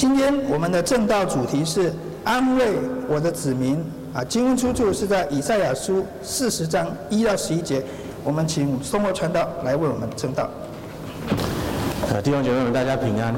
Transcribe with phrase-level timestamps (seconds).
[0.00, 1.92] 今天我们的证道主题是
[2.24, 2.68] 安慰
[3.06, 3.76] 我的子民
[4.14, 7.82] 啊，经文出处是在以赛亚书四十章一到十一节。
[8.24, 10.48] 我们请松和传道来为我们证道。
[12.10, 13.34] 呃，弟兄姐妹们，大家平安。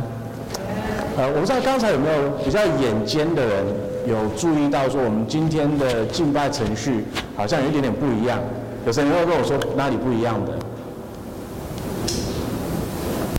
[1.17, 3.67] 呃，我不知道刚才有没有比较眼尖的人
[4.07, 7.05] 有注意到说，我们今天的敬拜程序
[7.37, 8.39] 好像有一点点不一样。
[8.87, 10.53] 有谁能够跟我说哪里不一样的？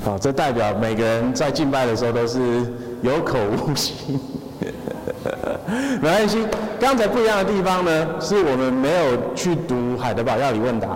[0.04, 2.66] 好，这代表每个人在敬拜的时候都是
[3.04, 4.20] 有口无心。
[6.02, 6.46] 没关系，
[6.80, 10.88] 刚才不一样的地方呢，是我们没有去读海德堡要理问答，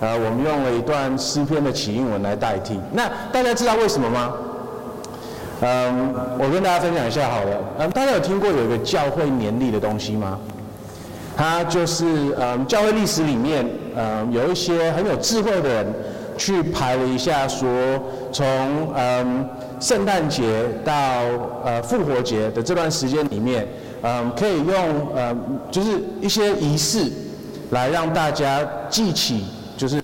[0.00, 2.78] 呃，我们用了一段诗篇的起应文来代替。
[2.92, 4.32] 那大家知道为什么吗？
[5.60, 7.56] 嗯，我跟大家分享一下好了。
[7.78, 10.38] 嗯，大家有听过有一个教会年历的东西吗？
[11.36, 12.04] 它就是
[12.38, 15.86] 嗯，教会历史里面嗯，有一些很有智慧的人
[16.36, 19.48] 去排了一下说，说从嗯。
[19.80, 20.92] 圣诞节到
[21.64, 23.66] 呃复活节的这段时间里面，
[24.02, 25.36] 嗯，可以用呃
[25.70, 27.10] 就是一些仪式
[27.70, 29.44] 来让大家记起
[29.76, 30.02] 就是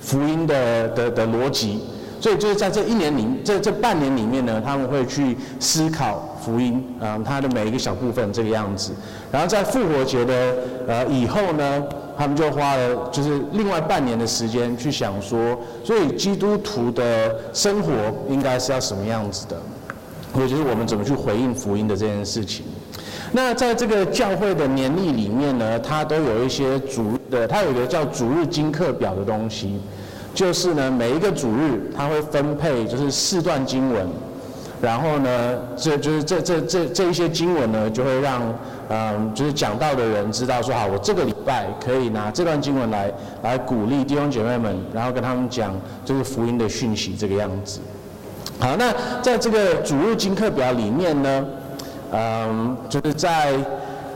[0.00, 1.80] 福音的的的逻辑，
[2.20, 8.92] 所以就是在这一年里这这半年里面呢，他们会去思考福音，嗯，它的每一个小部分这个样子，
[9.30, 10.54] 然后在复活节的
[10.86, 11.84] 呃以后呢。
[12.20, 17.90] 他们就花了就是另外半年的时间去想说，所以基督徒的生活
[18.28, 19.56] 应该是要什么样子的，
[20.38, 22.66] 也就是我们怎么去回应福音的这件事情。
[23.32, 29.80] 那在这个教会的年历里面呢，它都有一些主日的，它有一个叫主日经课表的东西，
[30.34, 34.06] 就是呢每一个主日它会分配就是四段经文，
[34.82, 38.42] 然后呢这就是这这这这一些经文呢就会让。
[38.92, 43.08] 嗯，就是讲道的人知道说，好，我这个礼拜可以拿这段经文来
[43.40, 45.72] 来鼓励弟兄姐妹们，然后跟他们讲
[46.04, 47.78] 就是福音的讯息这个样子。
[48.58, 51.46] 好，那在这个主日经课表里面呢，
[52.12, 53.54] 嗯，就是在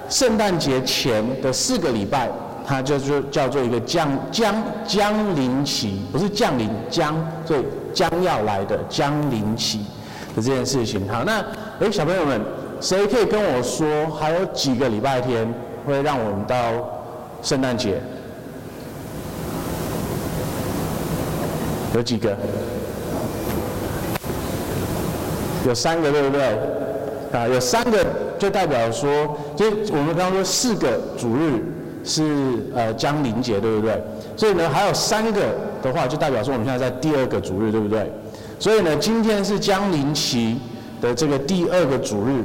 [0.08, 2.28] 圣诞节前的四个礼拜，
[2.67, 7.14] 它就就叫做一个降降降临期，不是降临将，
[7.46, 7.64] 所以
[7.95, 9.86] 将要来的降临期
[10.34, 11.08] 的这件事情。
[11.08, 11.39] 好，那
[11.79, 12.40] 诶，小朋友们。
[12.84, 15.48] 谁可以跟我说，还有几个礼拜天
[15.86, 16.55] 会让我们到
[17.42, 17.98] 圣诞节？
[21.95, 22.36] 有几个？
[25.67, 26.42] 有三个，对不对？
[27.33, 28.05] 啊，有三个
[28.39, 31.64] 就代表说，就我们刚刚说四个主日
[32.05, 32.22] 是
[32.74, 33.98] 呃江陵节，对不对？
[34.36, 35.40] 所以呢，还有三个
[35.83, 38.12] 的话，就代表说我们现在在第二个主日，对不对？
[38.58, 40.58] 所以呢，今天是江陵期
[41.01, 42.45] 的这个第二个主日。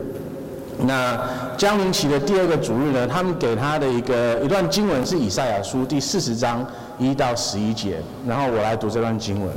[0.86, 1.20] 那
[1.58, 6.66] 降临期的第二个主日呢，他们给他的一个一段经文是以赛亚书第四十章
[6.98, 9.54] 一到十一节，然后我来读这段经文。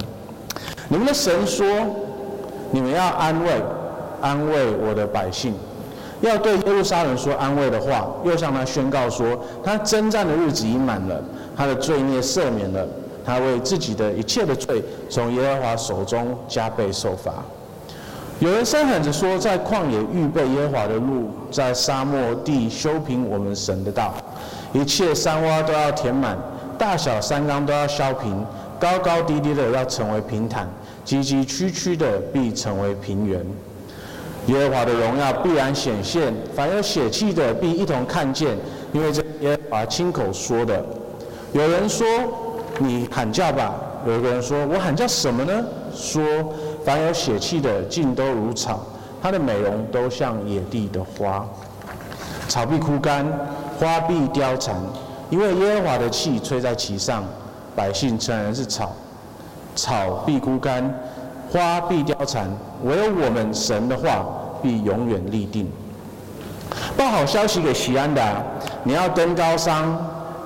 [0.88, 1.64] 你们的神说，
[2.70, 3.62] 你们要安慰，
[4.20, 5.54] 安慰我的百姓，
[6.20, 11.22] 要对耶路撒冷说安慰的话，又向他宣告说，他征战的日子已满了，
[11.56, 12.86] 他的罪孽赦免了，
[13.24, 17.32] 他为自己的一切的罪，从耶和华手中加倍受罚。
[18.42, 24.12] 有人声喊着说，在旷野预备耶和华的路，在沙漠地修平我们神的道。
[24.72, 26.36] 一切山洼都要填满，
[26.76, 28.44] 大小山冈都要削平，
[28.80, 30.68] 高高低低的要成为平坦，
[31.04, 33.46] 崎崎岖岖的必成为平原。
[34.46, 38.58] 耶和华的荣耀必然显现，凡有血气的必一同看见，
[38.92, 40.84] 因为这耶和华亲口说的。
[41.52, 42.04] 有人说
[42.80, 43.72] ：“你喊叫吧。”
[44.04, 45.64] 有一个人说：“我喊叫什么呢？”
[45.94, 46.20] 说。
[46.84, 48.80] 凡有血气的，尽都如草，
[49.22, 51.44] 它的美容都像野地的花。
[52.48, 53.24] 草必枯干，
[53.78, 54.76] 花必凋残，
[55.30, 57.24] 因为耶和华的气吹在其上。
[57.74, 58.92] 百姓诚然是草，
[59.74, 60.92] 草必枯干，
[61.50, 62.46] 花必凋残，
[62.84, 64.26] 唯有我们神的话
[64.60, 65.70] 必永远立定。
[66.96, 68.22] 报好消息给西安的，
[68.82, 69.96] 你要登高山；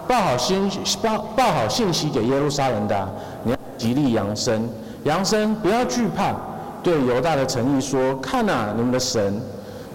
[0.06, 0.70] 报好信
[1.03, 3.08] 报报好信息给耶路撒冷的，
[3.42, 4.68] 你要极力扬声。
[5.06, 6.34] 扬声，不要惧怕，
[6.83, 9.41] 对犹大的诚意说：看啊，你们的神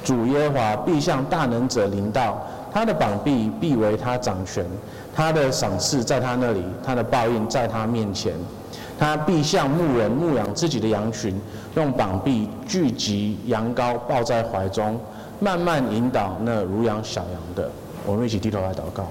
[0.05, 2.41] 主耶和华必向大能者临到，
[2.71, 4.65] 他的膀臂必为他掌权，
[5.13, 8.33] 他的赏赐在他那里，他的报应在他面前。
[8.97, 11.37] 他必像牧人牧养自己的羊群，
[11.75, 14.97] 用膀臂聚集羊羔，抱在怀中，
[15.41, 17.69] 慢慢引导那如养小羊的。
[18.05, 19.05] 我们一起低头来祷告。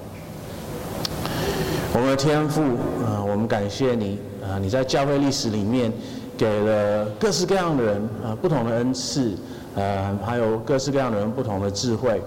[1.93, 2.63] 我们的天父，
[3.05, 4.19] 啊、呃，我们感谢你。
[4.51, 5.93] 啊，你在教会历史里面
[6.37, 9.37] 给了各式各样的人啊不同的恩赐，
[9.77, 12.21] 呃，还有各式各样的人不同的智慧。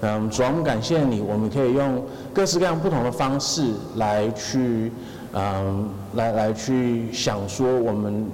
[0.00, 4.92] 嗯，主，我们感谢你，我们可以用各式各样不同的方式来去，
[5.32, 8.26] 嗯，来来去想说我们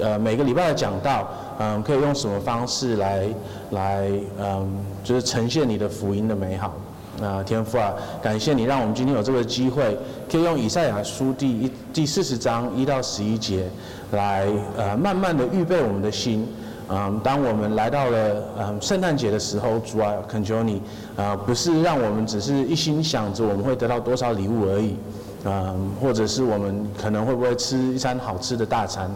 [0.00, 1.28] 呃每个礼拜的讲道，
[1.58, 3.26] 嗯，可以用什么方式来
[3.70, 4.68] 来嗯，
[5.04, 6.74] 就是呈现你的福音的美好。
[7.22, 9.96] 啊，天父啊，感谢你让我们今天有这个机会，
[10.30, 13.68] 可以用以赛亚书第一第四十章一到十一节
[14.12, 14.46] 来
[14.76, 16.48] 呃慢慢的预备我们的心。
[16.92, 20.82] 嗯，当我们来到了嗯圣诞节的时候，主啊，恳求你
[21.16, 24.96] 啊，不是让我们只是一心想着我们会得到多少礼物而已，
[25.44, 29.08] 嗯，或者是我们可能会不会吃一餐好吃的大餐，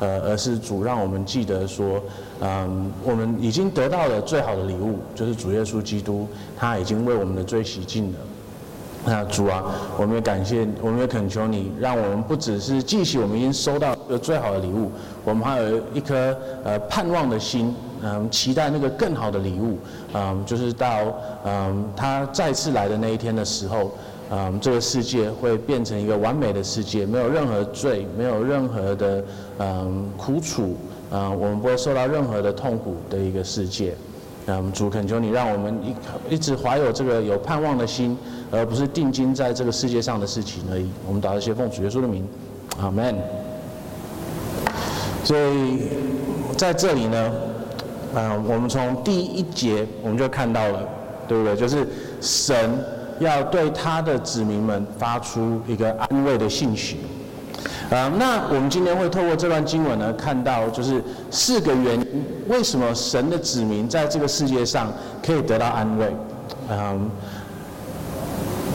[0.00, 2.02] 呃，而是主让我们记得说，
[2.40, 6.26] 嗯，我们已经得到了最好的礼物，就是主耶稣基督，
[6.56, 8.18] 他已经为我们的罪洗净了。
[9.02, 9.64] 那主啊，
[9.96, 14.90] 我们也感谢，我们也恳求你，让我们不只是记起我们已经收到的最好的礼物，
[15.24, 19.78] 我们还有一颗呃盼望的心，嗯，期待那个更好的礼物，
[20.12, 21.14] 嗯，就是到
[21.46, 23.90] 嗯他再次来的那一天的时候，
[24.30, 29.24] 嗯，这个世界会变成一个完美的世界，没有任何罪，没有任何的
[29.58, 30.76] 嗯苦楚，
[31.10, 33.94] 嗯，我们不会受到任何的痛苦的一个世界。
[34.46, 38.16] 嗯，主恳求你，让我们一一直怀有这个有盼望的心，
[38.50, 40.88] 而不是定睛在这个世界上的事情而已。
[41.06, 42.26] 我们祷这些奉主耶稣的名，
[42.80, 43.14] 阿门。
[45.24, 45.88] 所以
[46.56, 47.32] 在这里呢，
[48.14, 50.88] 嗯，我们从第一节我们就看到了，
[51.28, 51.56] 对不对？
[51.56, 51.86] 就是
[52.20, 52.78] 神
[53.20, 56.98] 要对他的子民们发出一个安慰的信息。
[57.90, 64.92] 啊，那我们今天会透过这段经文呢，看到就是四个原因，为什么神的子民在这个世界上
[65.24, 66.06] 可以得到安慰。
[66.70, 67.10] 嗯，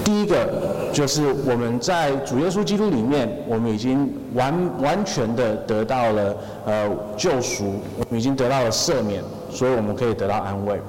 [0.03, 10.80] 第一个就是我们在主耶稣基督里面，我们已经完完全的得到了呃救赎，我们已经得到了赦免，所以我们可以得到安慰。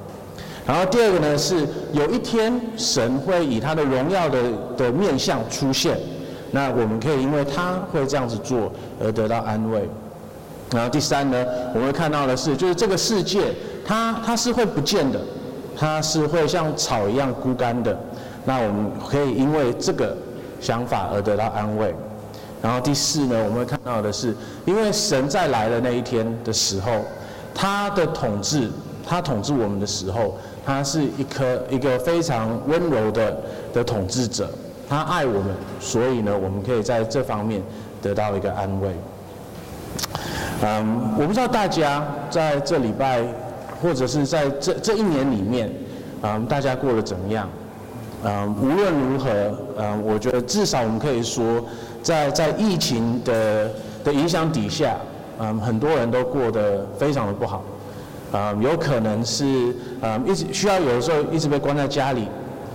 [0.66, 4.38] 然后第二个呢，是有一天神会以他的荣耀的
[4.76, 5.96] 的面相出现。
[6.50, 9.88] 那我们可以因为他会这样子做而得到安慰。
[10.72, 13.54] 然后第三呢，我们会看到的是，就是这个世界
[13.86, 15.20] 它它是会不见的，
[15.76, 17.96] 它是会像草一样枯干的。
[18.44, 20.16] 那我们可以因为这个
[20.60, 21.94] 想法而得到安慰。
[22.62, 24.34] 然后第四呢，我们会看到的是，
[24.64, 27.04] 因为神在来的那一天的时候，
[27.54, 28.68] 他的统治，
[29.06, 30.36] 他统治我们的时候，
[30.66, 33.36] 他是一颗一个非常温柔的
[33.72, 34.50] 的统治者。
[34.88, 37.62] 他爱我们，所以呢，我们可以在这方面
[38.02, 38.90] 得到一个安慰。
[40.62, 43.22] 嗯，我不知道大家在这礼拜，
[43.82, 45.72] 或者是在这这一年里面，
[46.22, 47.48] 嗯，大家过得怎么样？
[48.24, 49.30] 嗯，无论如何，
[49.78, 51.62] 嗯，我觉得至少我们可以说，
[52.02, 53.70] 在在疫情的
[54.04, 54.96] 的影响底下，
[55.38, 57.62] 嗯，很多人都过得非常的不好。
[58.32, 59.44] 嗯，有可能是
[60.00, 62.26] 嗯，一直需要有的时候一直被关在家里。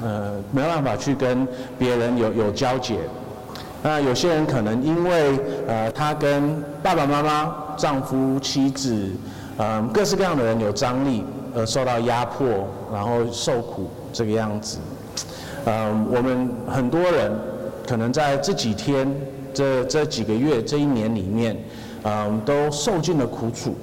[0.04, 2.98] 呃，没办法去跟别人有有交集。
[3.84, 9.12] 那有些人可能因为呃，他跟爸爸妈妈、丈夫、妻子，
[9.58, 11.24] 呃，各式各样的人有张力，
[11.56, 12.48] 而受到压迫，
[12.92, 14.80] 然后受苦这个样子。
[15.66, 17.32] 呃，我们很多人
[17.88, 19.08] 可能在这几天、
[19.54, 21.56] 这这几个月、这一年里面，
[22.02, 23.76] 呃，都受尽了苦楚。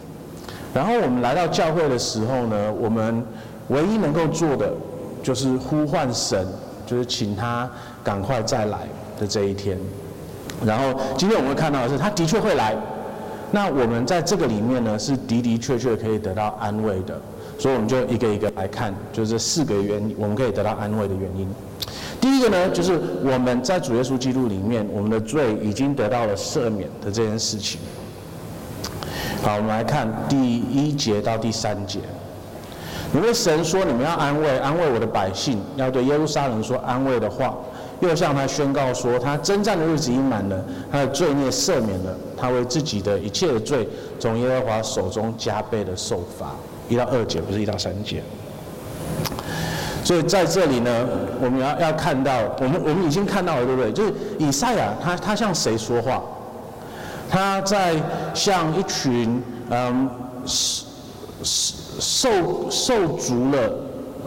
[0.74, 3.24] 然后我们来到教会的时候呢，我们
[3.68, 4.72] 唯一能够做的。
[5.20, 6.46] 就是呼唤神，
[6.86, 7.68] 就是请他
[8.04, 8.78] 赶快再来
[9.18, 9.76] 的这一天。
[10.64, 12.74] 然后今天我们会看到的是，他的确会来。
[13.50, 17.20] 那我们在这个里面呢，是的的确确可以得到安慰的。
[17.58, 21.46] 所以我们就一个一个来看，就是这四个原因，我们可以得到安慰的原因。
[22.20, 27.80] 第一个呢，就是我们在主耶稣基督里面，我们的罪已经得到了赦免的这件事情。
[29.42, 32.00] 好，我们来看第一节到第三节。
[33.14, 37.54] 因为神说：“你们要安慰，安慰我的百姓，要对耶路撒冷说安慰的话，
[38.00, 46.50] 又向他宣告说，他征战的日子已满了，他的罪孽赦免了，他为自己的一切的罪，从耶和华手中加倍的受罚。”
[46.90, 48.22] 一到二节不是一到三节。
[50.04, 51.06] 所以在这里呢，
[51.40, 53.92] 我们要要看到，我们我们已经看到了，对不对？
[53.92, 56.22] 就是以赛亚他他向谁说话？
[57.28, 57.94] 他在
[58.34, 60.10] 向一群嗯
[60.46, 60.84] 是
[61.42, 61.74] 是。
[62.00, 63.72] 受受足了，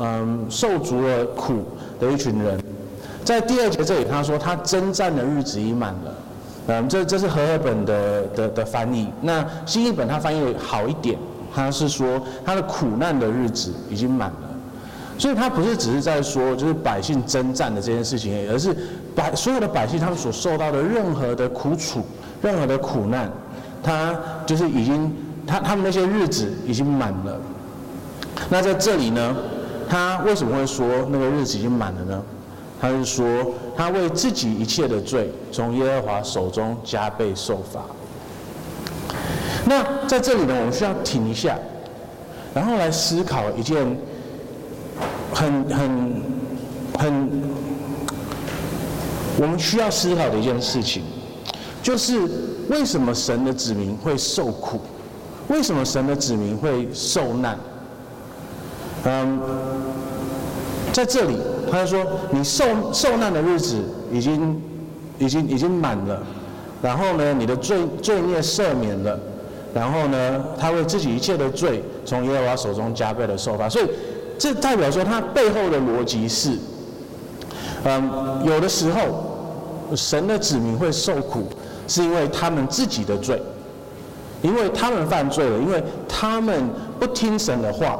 [0.01, 1.63] 嗯，受足了苦
[2.01, 2.62] 的一群人，
[3.24, 6.15] 在第二节这里，他说他征战的日子已满了，
[6.67, 9.08] 嗯，这这是和合本的的的翻译。
[9.22, 11.17] 那新译本他翻译好一点，
[11.55, 14.50] 他是说他的苦难的日子已经满了，
[15.17, 18.75] 所以他不是只是在说就是百姓征战的这件事情而已，而是
[19.15, 22.01] 百所有的百姓他们所受到的任何的苦楚、
[22.41, 23.31] 任何的苦难，
[23.83, 25.13] 他就是已经
[25.45, 27.39] 他他们那些日子已经满了。
[28.50, 29.36] 那在这里呢，
[29.89, 32.21] 他为什么会说那个日子已经满了呢？
[32.79, 33.24] 他是说
[33.77, 37.81] 他为自己一切的罪，从耶和华手中加倍受罚。
[39.65, 41.55] 那在这里呢，我们需要停一下，
[42.55, 43.86] 然后来思考一件
[45.31, 46.21] 很很
[46.98, 47.29] 很
[49.39, 51.03] 我们需要思考的一件事情，
[51.81, 52.19] 就是
[52.69, 54.79] 为什么神的子民会受苦？
[55.47, 57.57] 为什么神的子民会受难？
[59.03, 59.39] 嗯，
[60.93, 61.35] 在这里，
[61.71, 64.61] 他就说：你受受难的日子已经
[65.17, 66.21] 已经已经满了，
[66.81, 69.19] 然后呢，你的罪罪孽赦免了，
[69.73, 73.67] 然后呢，他为自己一切的罪从耶和华手中加倍的受罚。
[73.67, 73.85] 所以，
[74.38, 76.55] 这代表说他背后的逻辑是：
[77.83, 81.45] 嗯，有的时候神的子民会受苦，
[81.91, 83.41] 是因为他们自己的罪，
[84.41, 88.00] 因为他们犯罪了，因为他们不听神的话。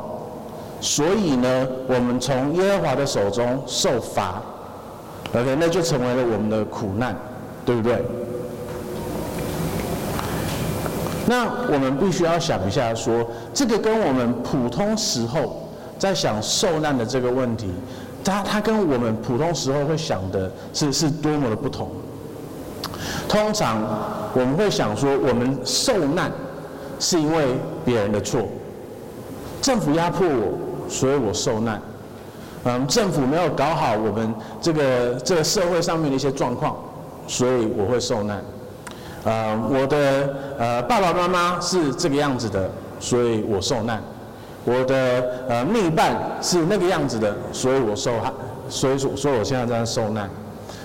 [0.80, 4.42] 所以呢，我们从耶和华的手中受罚
[5.36, 7.14] ，OK，那就成为了我们的苦难，
[7.66, 8.02] 对不对？
[11.28, 15.70] 那我们必须要想一下说，这个跟我们普通时候
[16.00, 17.68] 在想受难的这个问题，
[18.24, 21.92] 它它跟我们普通时候会想的是是多么的不同。
[23.32, 23.82] 通常
[24.34, 26.30] 我们会想说，我们受难
[27.00, 28.42] 是因为别人的错，
[29.62, 30.58] 政府压迫我。
[30.90, 31.82] 所以我受难，
[32.66, 36.76] 嗯，政府没有搞好我们这个这个社会上面的一些状况，
[37.26, 38.44] 所以我会受难。
[39.24, 42.70] 呃，我的呃爸爸妈妈是这个样子的，
[43.00, 44.02] 所以我受难。
[44.66, 48.30] 我的呃另一半是那个样子的，所以我受害，
[48.68, 50.30] 所以说所以我现在在受难。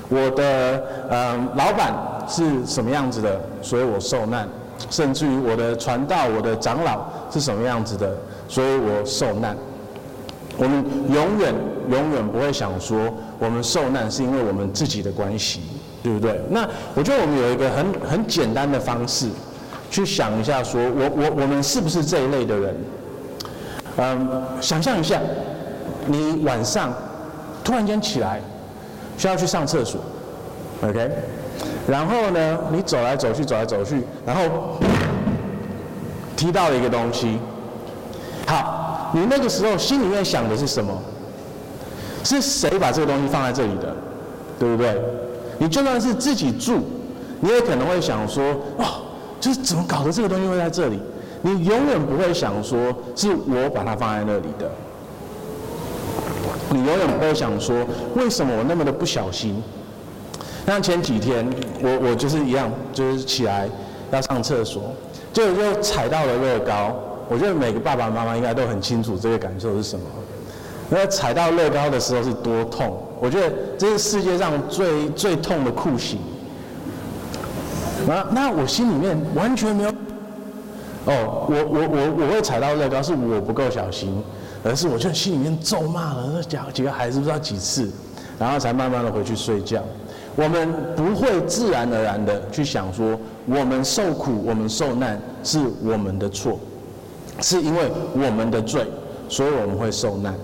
[0.08, 1.92] 我的呃老板
[2.28, 4.49] 是什么样子的，所以我受难。
[4.90, 8.14] 甚至于我的传道、我的长老是什么样子的，
[8.47, 9.56] 所以我受难。
[10.59, 11.54] 我们永远
[11.90, 15.61] 永远不会想说，我们受难是因为我们自己的关系，
[16.02, 16.40] 对不对？
[16.50, 19.28] 那我觉得我们有一个很很简单的方式，
[19.90, 22.76] 去想一下说，我我我们是不是这一类的人？
[23.97, 25.21] 嗯，想象一下，
[26.06, 26.92] 你晚上
[27.64, 28.40] 突然间起来，
[29.16, 30.00] 需要去上厕所
[30.83, 31.11] ，OK？
[31.88, 34.42] 然后呢，你走来走去，走来走去，然后
[36.36, 37.38] 踢到了一个东西，
[38.46, 38.84] 好。
[39.14, 40.92] 你那个时候心里面想的是什么？
[42.24, 43.94] 是谁把这个东西放在这里的，
[44.58, 45.00] 对不对？
[45.58, 46.80] 你就算是自己住，
[47.40, 48.42] 你也可能会想说：
[48.78, 48.84] 哦，
[49.40, 50.98] 就是怎么搞的这个东西会在这里？
[51.40, 54.68] 你永远不会想说是我把它放在那里的。
[56.70, 59.62] 你永远不会想说为什么我那么的不小心？
[60.66, 61.49] 像前几天
[61.80, 63.68] 我我就是一样，就是起来
[64.11, 64.92] 要上厕所，
[65.32, 66.94] 就就踩到了乐高。
[67.28, 70.04] 我觉得每个爸爸妈妈应该都很清楚这个感受是什么。
[70.88, 73.00] 那踩到乐高的时候是多痛？
[73.20, 76.18] 我觉得这是世界上最最痛的酷刑。
[78.06, 79.90] 那那我心里面完全没有。
[81.06, 84.23] 哦，我我我我会踩到乐高，是我不够小心，
[84.64, 87.88] 而是我就心里面咒骂了那几几个孩子不知道几次，
[88.38, 89.80] 然后才慢慢的回去睡觉。
[90.36, 96.58] 我们不会自然而然的去想说，我们受苦，我们受难是我们的错。
[97.42, 98.86] 是因为我们的罪，
[99.28, 100.34] 所以我们会受难。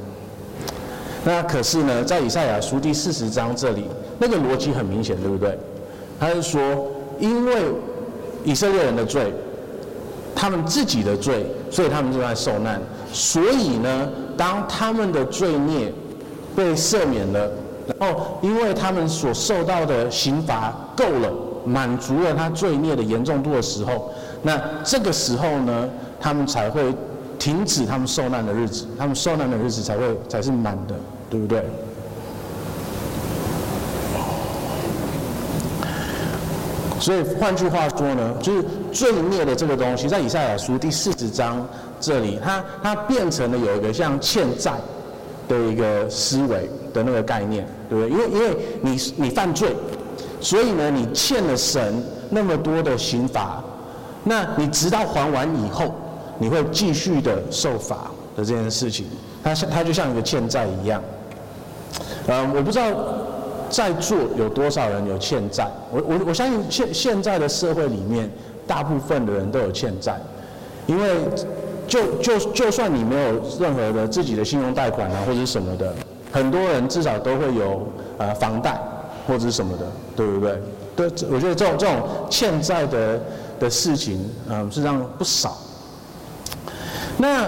[1.25, 3.85] 那可是呢，在以赛亚书第四十章这里，
[4.19, 5.59] 那个逻辑很明显，对不对？
[6.21, 6.61] 他是说，
[7.19, 7.63] 因为
[8.45, 9.33] 以色列人的罪，
[10.35, 12.79] 他们自己的罪，所以他们就在受难。
[13.11, 15.91] 所以呢，当他们的罪孽
[16.55, 17.51] 被赦免了，
[17.87, 21.33] 然后因为他们所受到的刑罚够了，
[21.65, 24.11] 满足了他罪孽的严重度的时候，
[24.43, 25.89] 那这个时候呢，
[26.21, 26.95] 他们才会
[27.39, 30.95] 停止他们受难的日子，他们受难的日子才会才是满的，
[31.29, 31.65] 对不对？
[37.01, 41.67] 所以换句话说呢，就是罪孽的这个东西，在以赛亚书第四十章
[41.99, 44.75] 这里，它它变成了有一个像欠债
[45.49, 48.11] 的一个思维的那个概念，对不对？
[48.11, 49.75] 因为因为你你犯罪，
[50.41, 53.63] 所以呢，你欠了神那么多的刑罚，
[54.25, 55.95] 那你直到还完以后。
[56.39, 59.07] 你会继续的受罚的这件事情，
[59.45, 61.01] 它像它就像一个欠债一样。
[62.27, 62.85] 嗯，我不知道
[63.71, 65.71] 在座有多少人有欠债。
[65.93, 68.29] 我我我相信现现在的社会里面，
[68.67, 70.19] 大部分的人都有欠债，
[70.87, 71.21] 因为
[71.87, 75.95] 就就就算你没有任何的自己的信用贷款啊或者什么的，
[76.33, 77.87] 很多人至少都会有
[78.19, 78.81] 呃房贷
[79.27, 79.87] 或者是什么的，
[80.17, 80.63] 对不对？
[80.97, 81.97] 对，我觉得这种这种
[82.29, 83.21] 欠债的
[83.61, 85.57] 的事情，嗯，实际上不少。
[87.19, 87.47] 那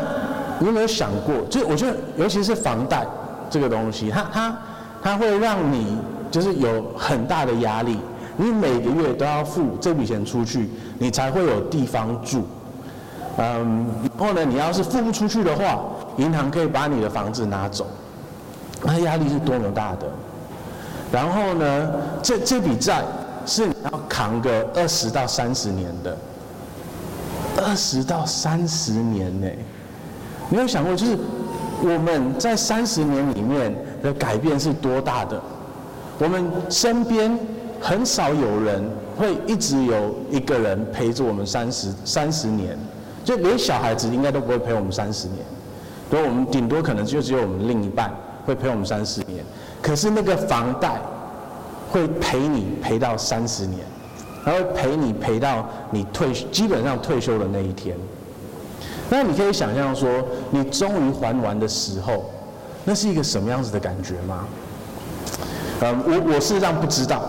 [0.60, 1.34] 你有没有想过？
[1.50, 3.06] 就我觉得，尤其是房贷
[3.50, 4.58] 这个东西，它它
[5.02, 5.98] 它会让你
[6.30, 7.98] 就是有很大的压力。
[8.36, 12.44] 你每个月都要付这笔钱出去，你才会有地方住，
[13.36, 13.86] 嗯，
[14.18, 15.84] 然后呢，你要是付不出去的话，
[16.16, 17.86] 银行可以把你的房子拿走，
[18.84, 20.06] 那压力是多么大的。
[21.10, 23.02] 然后呢，这这笔债
[23.46, 26.16] 是你要扛个二十到三十年的，
[27.56, 29.46] 二十到三十年呢？
[30.48, 31.16] 你有想过，就是
[31.82, 35.40] 我们在三十年里面的改变是多大的？
[36.18, 37.38] 我们身边
[37.80, 38.82] 很少有人
[39.16, 42.76] 会一直有一个人陪着我们三十三十年，
[43.24, 45.38] 就连小孩子应该都不会陪我们三十年，
[46.10, 48.12] 所以我们顶多可能就只有我们另一半
[48.44, 49.44] 会陪我们三十年。
[49.82, 51.00] 可是那个房贷
[51.90, 53.80] 会陪你陪到三十年，
[54.44, 57.96] 然后陪你陪到你退基本上退休的那一天。
[59.10, 60.08] 那你可以想象说，
[60.50, 62.24] 你终于还完的时候，
[62.84, 64.46] 那是一个什么样子的感觉吗？
[65.80, 67.22] 嗯，我我事实上不知道。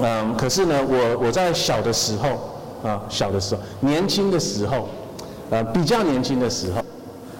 [0.00, 4.88] 嗯，可是呢，我我在小的时候啊，小的时候，年轻的时候，
[5.50, 6.82] 呃，比较年轻的时候，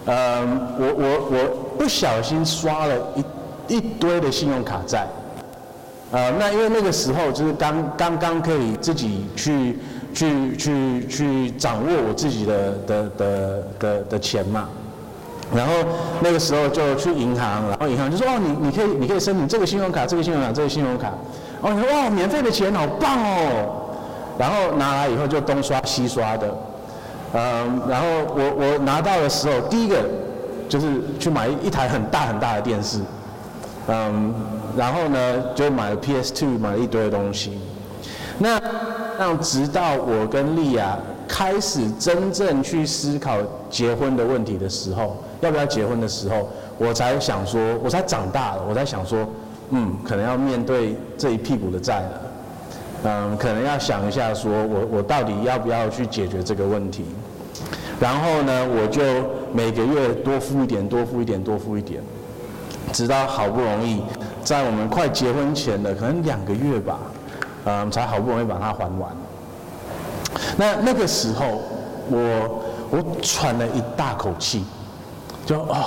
[0.06, 5.06] 嗯，我我我不小心刷了一一堆的信用卡债。
[6.10, 9.78] 呃，那因为那个时候就是刚刚刚可以自己去
[10.12, 14.68] 去去去掌握我自己的的的的的钱嘛。
[15.54, 15.72] 然后
[16.20, 21.12] 那个时候就去银行，然后银行就说：“哦，你你可以你可以申请这个信用卡，这个信用卡，这个信用卡。”
[21.60, 23.78] 哦，你说：“哇，免费的钱好棒哦！”
[24.38, 26.52] 然后拿来以后就东刷西刷的，
[27.34, 30.04] 嗯，然后我我拿到的时候，第一个
[30.68, 32.98] 就是去买一台很大很大的电视，
[33.88, 34.34] 嗯，
[34.76, 37.58] 然后呢就买了 PS2，买了一堆东西。
[38.38, 38.60] 那
[39.18, 40.98] 那直到我跟莉亚
[41.28, 43.36] 开始真正去思考
[43.70, 45.16] 结婚的问题的时候。
[45.42, 46.48] 要不要结婚的时候，
[46.78, 49.28] 我才想说，我才长大了，我才想说，
[49.70, 52.20] 嗯，可能要面对这一屁股的债了，
[53.02, 57.04] 嗯，可能要想一下，说我我到底要不要去解决这个问题？
[58.02, 59.00] 然后呢，我就
[59.54, 62.02] 每个月多付一点，多付一点，多付一点，
[62.92, 64.02] 直到好不容易
[64.42, 66.98] 在我们快结婚前的可能两个月吧，
[67.64, 69.16] 嗯，才好不容易把它还完。
[70.56, 71.62] 那那个时候，
[72.10, 74.64] 我我喘了一大口气。
[75.44, 75.84] 就哦，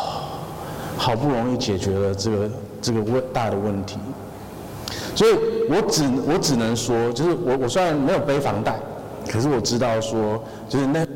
[0.97, 2.49] 好不容易解决了这个
[2.81, 3.97] 这个问大的问题，
[5.15, 5.31] 所以
[5.69, 8.77] 我只我只能说，就是我我虽然没有背房贷，
[9.31, 11.07] 可是我知道说，就是那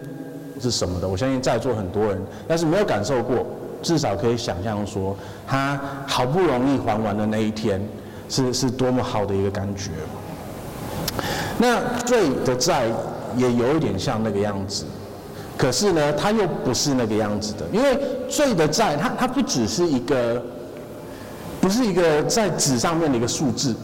[0.59, 1.07] 是什么的。
[1.07, 3.45] 我相信在座很多人，要是没有感受过，
[3.81, 5.15] 至少可以想象说，
[5.47, 7.81] 他好不容易还完的那一天，
[8.27, 9.91] 是是多么好的一个感觉。
[11.57, 12.87] 那罪的债
[13.35, 14.85] 也有一点像那个样子。
[15.57, 20.41] 可是呢，它又不是那个样子的，因为罪的债，它它不只是一个，
[21.59, 23.75] 不是一个在纸上面的一个数字，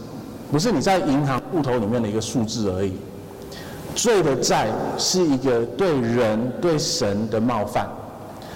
[0.50, 2.94] 不是你在银行户头里面的一个数字而已。
[3.96, 7.88] 罪的债是一个对人对神的冒犯。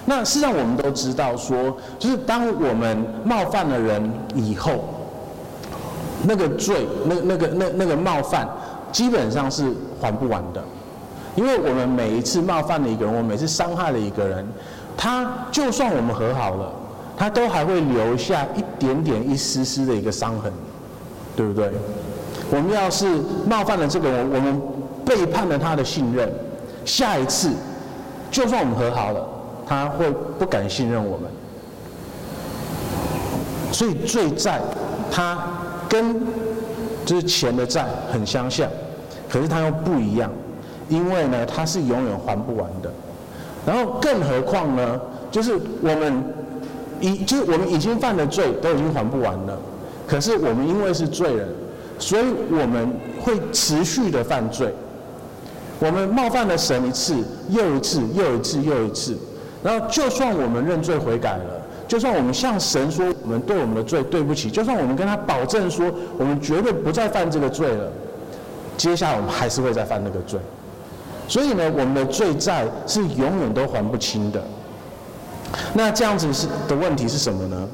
[0.04, 4.84] 那事实上我们都知道说，就是当我们冒犯了人以后，
[6.24, 8.48] 那个罪，那那个那那个冒犯，
[8.92, 10.62] 基本上是还不完的。
[11.36, 14.46] 因为我们每一次冒犯了一个人，我每次伤害了一个人，
[14.96, 16.72] 他就算我们和好了，
[17.16, 20.52] 他都还会留下一点点、一丝丝的一个伤痕，
[21.36, 21.70] 对不对？
[22.50, 23.06] 我们要是
[23.46, 24.60] 冒犯了这个人，我们
[25.10, 26.32] 背叛了他的信任，
[26.84, 27.50] 下一次，
[28.30, 29.28] 就算我们和好了，
[29.66, 31.28] 他会不敢信任我们。
[33.72, 34.60] 所以罪债，
[35.10, 35.36] 它
[35.88, 36.14] 跟
[37.04, 38.70] 就是钱的债很相像，
[39.28, 40.30] 可是它又不一样。
[40.88, 42.92] 因为呢，它是永远还不完的，
[43.66, 46.22] 然后更何况呢，就是我们
[47.00, 49.58] 已就是我们已经犯的罪都已经还不完了，
[50.06, 51.48] 可是我们因为是罪人，
[51.98, 54.72] 所以我们会持续的犯罪，
[55.80, 57.16] 我们冒犯了神一次
[57.48, 59.16] 又一次又一次又一次，
[59.62, 67.90] 然后就算我们认罪悔改了，就算我们向神说我们对我们的罪对不起，就算我们跟他保证说我们绝对不再犯这个罪了，
[68.76, 70.38] 接下来我们还是会再犯那个罪。
[71.26, 74.42] 所以呢，我们的罪债是永远都还不清的。
[75.72, 77.68] 那这样子是的问题是什么呢？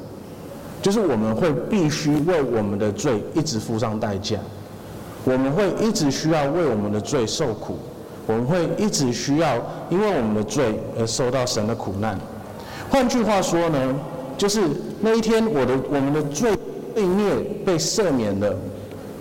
[0.81, 4.37] 就是我们会必须为我们的罪一直付上代价，
[5.25, 7.77] 我们会一直需要为我们的罪受苦，
[8.27, 9.55] 我们会一直需要
[9.89, 12.19] 因为我们的罪而受到神的苦难。
[12.89, 13.95] 换句话说呢，
[14.37, 14.61] 就是
[15.01, 16.55] 那一天我的我们的罪
[16.93, 17.33] 罪孽
[17.65, 18.55] 被赦免了。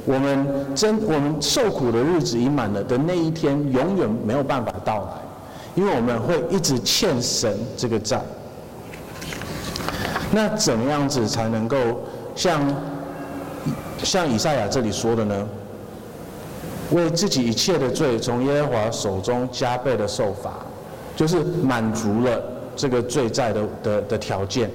[0.04, 5.10] 我们真我们受苦的日子已满了的那一天，永远没有办法到来，
[5.74, 8.20] 因为我们会一直欠神这个债。
[10.30, 11.76] 那怎么样子才能够
[12.36, 12.60] 像
[14.02, 15.48] 像以赛亚这里说的呢？
[16.92, 20.52] 为自己一切的罪从耶和华手中加倍的受罚，
[21.16, 22.42] 就是满足了
[22.76, 24.70] 这个罪债的的的条件，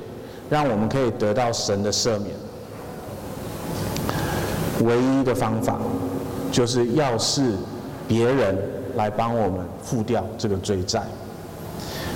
[0.50, 2.32] 让我们可以得到神的赦免。
[4.84, 5.80] 唯一的方法，
[6.52, 7.54] 就是要是
[8.08, 8.58] 别人
[8.96, 11.04] 来帮我们付掉这个罪债。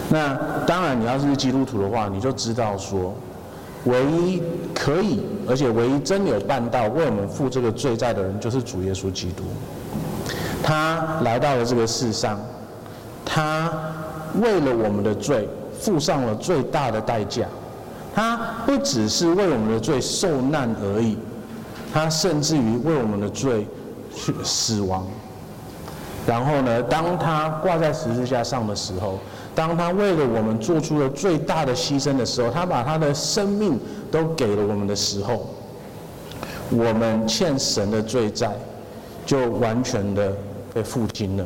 [0.09, 3.13] 那当然，你要是基督徒的话，你就知道说，
[3.85, 4.41] 唯一
[4.73, 9.43] 可以，而且唯一真有办到为我们付这个罪债的人，就是主耶稣基督。
[10.63, 12.39] 他来到了这个世上，
[13.23, 13.71] 他
[14.41, 15.47] 为了我们的罪
[15.79, 17.45] 付上了最大的代价。
[18.13, 21.17] 他不只是为我们的罪受难而已，
[21.93, 23.67] 他甚至于为我们的罪
[24.15, 25.05] 去死亡。
[26.25, 29.19] 然后呢，当他挂在十字架上的时候，
[29.53, 33.77] 当他为了我们做出了最大的牺牲的时候，他把他的生命
[34.09, 35.49] 都给了我们的时候，
[36.69, 38.49] 我们欠神的罪债
[39.25, 40.31] 就完全的。
[40.75, 41.45] 被付清了，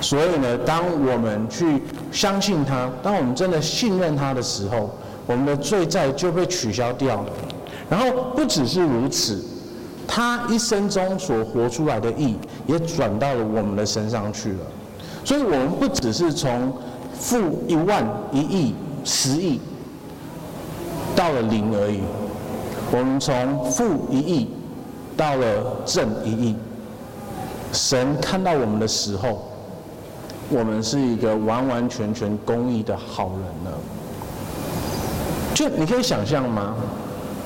[0.00, 4.88] 所以呢，当我们去相信他，当我们真的信任他的时候，
[5.26, 7.32] 我们的罪债就被取消掉了。
[7.88, 9.44] 然后不只是如此，
[10.06, 12.36] 他一生中所活出来的义
[12.68, 14.58] 也转到了我们的身上去了。
[15.24, 16.72] 所以，我们不只是从
[17.18, 19.60] 负一万、一亿、十亿
[21.16, 21.98] 到了零而已，
[22.92, 24.48] 我们从负一亿
[25.16, 26.54] 到了正一亿。
[27.72, 29.48] 神看到我们的时候，
[30.48, 33.78] 我们是一个完完全全公义的好人了。
[35.54, 36.74] 就你可以想象吗？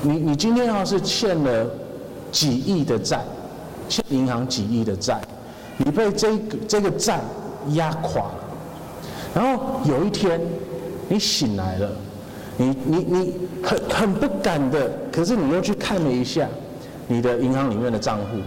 [0.01, 1.67] 你你今天要是欠了
[2.31, 3.21] 几亿的债，
[3.89, 5.19] 欠银行几亿的债，
[5.77, 7.19] 你被这个这个债
[7.69, 8.43] 压垮了，
[9.33, 10.39] 然后有一天
[11.07, 11.89] 你醒来了，
[12.57, 13.33] 你你你
[13.63, 16.47] 很很不敢的，可是你又去看了一下
[17.07, 18.37] 你的银行里面的账户。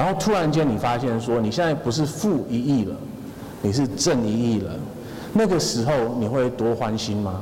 [0.00, 2.96] 然后突然间，你发现说，你现在不是负一亿了，
[3.60, 4.72] 你是正一亿了。
[5.34, 7.38] 那个时候你会多欢心吗？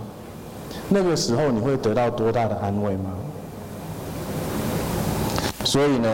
[0.89, 3.13] 那个时候你会得到多大的安慰吗？
[5.63, 6.11] 所以呢，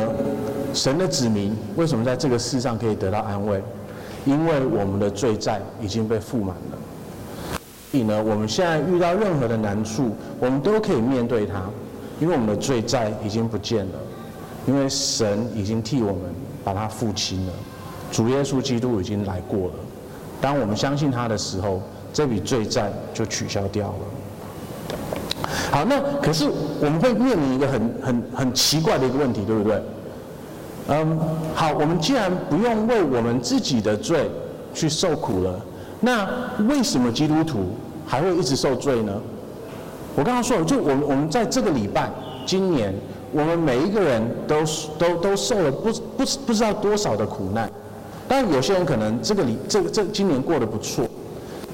[0.75, 3.63] 神的子民为什么在这个世上可以得到安慰？
[4.27, 7.59] 因为我们的罪债已经被付满了。
[7.91, 11.63] 所以呢，我们现在遇到任何的难处，我们都可以面对它，
[12.21, 13.93] 因为我们的罪债已经不见了。
[14.66, 16.22] 因为神已经替我们
[16.64, 17.53] 把它付清了，
[18.11, 19.74] 主耶稣基督已经来过了。
[20.40, 21.83] 当我们相信他的时候，
[22.14, 25.48] 这笔罪债就取消掉了。
[25.70, 26.46] 好，那可是
[26.81, 29.83] 我们会面临一个很很很奇怪的一个问题，对不对？
[30.88, 31.18] 嗯，
[31.55, 34.31] 好，我们既然不用为我们自己的罪
[34.72, 35.61] 去受苦了，
[36.00, 36.27] 那
[36.68, 37.74] 为什么基督徒
[38.07, 39.12] 还会一直受罪呢？
[40.16, 42.11] 我刚刚说了，就我们我们在这个礼拜，
[42.46, 42.94] 今年。
[43.37, 44.62] 我们每一个人都
[44.97, 47.68] 都都受了不不不知道多少的苦难，
[48.29, 51.05] 但有些人可能这个里这个这今年过得不错，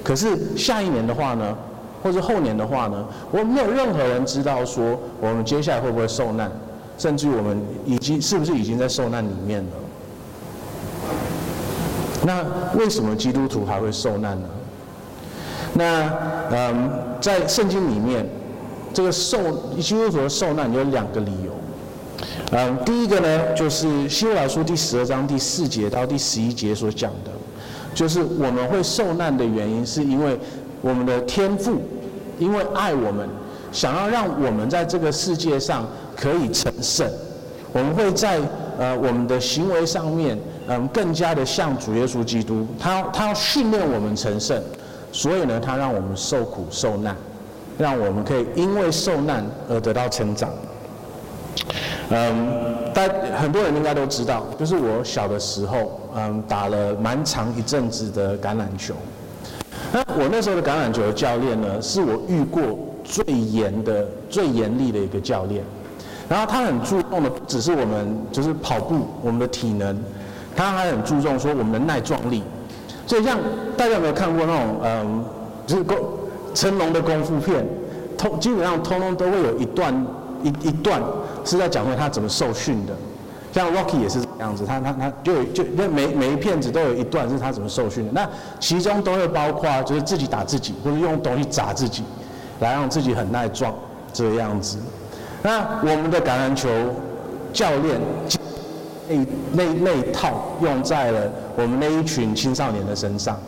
[0.02, 1.54] 可是下一年的话呢，
[2.02, 6.50] 或者后年的话呢，我们没有任何人知道说我们接下来会不会受难，
[6.96, 9.70] 甚至于我们已经是不是已经在受难里面了？
[12.24, 12.42] 那
[12.78, 14.48] 为什么基督徒还会受难呢？
[15.74, 16.10] 那
[16.50, 18.26] 嗯，在圣经里面。
[18.92, 19.38] 这个受
[19.78, 21.52] 基督徒受难有两个理由，
[22.52, 27.30] 嗯，第一个呢，就是希伯来书第十二章第四节到第十一节所讲的，
[27.94, 30.38] 就是我们会受难的原因，是因为
[30.80, 31.80] 我们的天父
[32.38, 33.28] 因为爱我们，
[33.70, 37.08] 想要让我们在这个世界上可以成圣，
[37.72, 38.40] 我们会在
[38.78, 44.60] 呃我们的行为上面，嗯，更加的像主耶稣基督，他他要训练我们成圣，
[45.12, 47.16] 所以呢，他让我们受苦受难。
[47.80, 50.50] 让我们可以因为受难而得到成长。
[52.10, 52.48] 嗯，
[52.92, 53.08] 但
[53.40, 58.94] 很多人应该都知道，就是我小的时候，嗯，打了蛮长一阵子的橄榄球。
[59.92, 62.62] 那我那时候的橄榄球的教练呢，是我遇过
[63.02, 65.64] 最严的、最严厉的一个教练。
[66.28, 69.96] 然后他很注重的只是我们就是跑步，我们的体能，
[70.54, 72.42] 他还很注重说我们的耐撞力。
[73.06, 73.38] 所以像
[73.76, 75.24] 大家有没有看过那种，嗯，
[75.66, 75.96] 就是够。
[76.54, 77.66] 成龙的功夫片，
[78.18, 80.06] 通基本上通通都会有一段
[80.42, 81.02] 一一段
[81.44, 82.92] 是在讲说他怎么受训的，
[83.52, 92.02] 像 Rocky 也是这样子，他他他就就那每每一片子都有一段是他怎么受训的，那其中都会包括就是自己打自己，或者用东西砸自己，
[92.60, 93.74] 来让自己很耐撞
[94.12, 94.78] 这个样子。
[95.42, 96.68] 那我们的橄榄球
[97.52, 98.00] 教练
[99.08, 99.16] 那
[99.52, 103.38] 那那一套用在了我们那一群青少年的身上。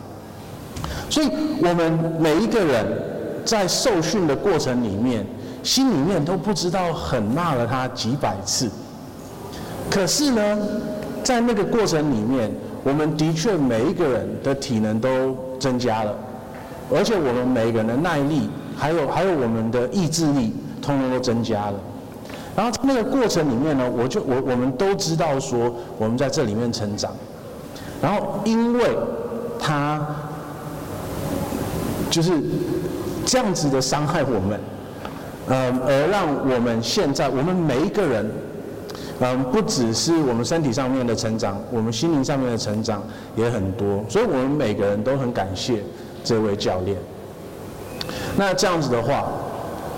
[1.09, 1.29] 所以，
[1.61, 2.85] 我们每一个人
[3.45, 5.25] 在受训的过程里面，
[5.61, 8.69] 心里面都不知道狠骂了他几百次。
[9.89, 10.57] 可是呢，
[11.23, 12.51] 在那个过程里面，
[12.83, 16.15] 我们的确每一个人的体能都增加了，
[16.93, 21.73] 而且我们每个人的耐力，还有还有我们的意志力，通通都增加了。
[22.55, 27.11] 然后在那个过程里面呢，我就我我们都知道说，我们在这里面成长。
[28.01, 28.83] 然后因为
[29.59, 30.05] 他
[32.13, 32.31] 就是
[33.25, 34.59] 这样子的伤害我们，
[35.47, 38.31] 嗯，而让我们现在我们每一个人，
[39.19, 43.01] 嗯，不只是我们身体上面的成长，我们心灵上面的成长
[43.35, 44.05] 也很多。
[44.07, 45.83] 所以我们每个人都很感谢
[46.23, 46.95] 这位教练。
[48.37, 49.27] 那这样子的话，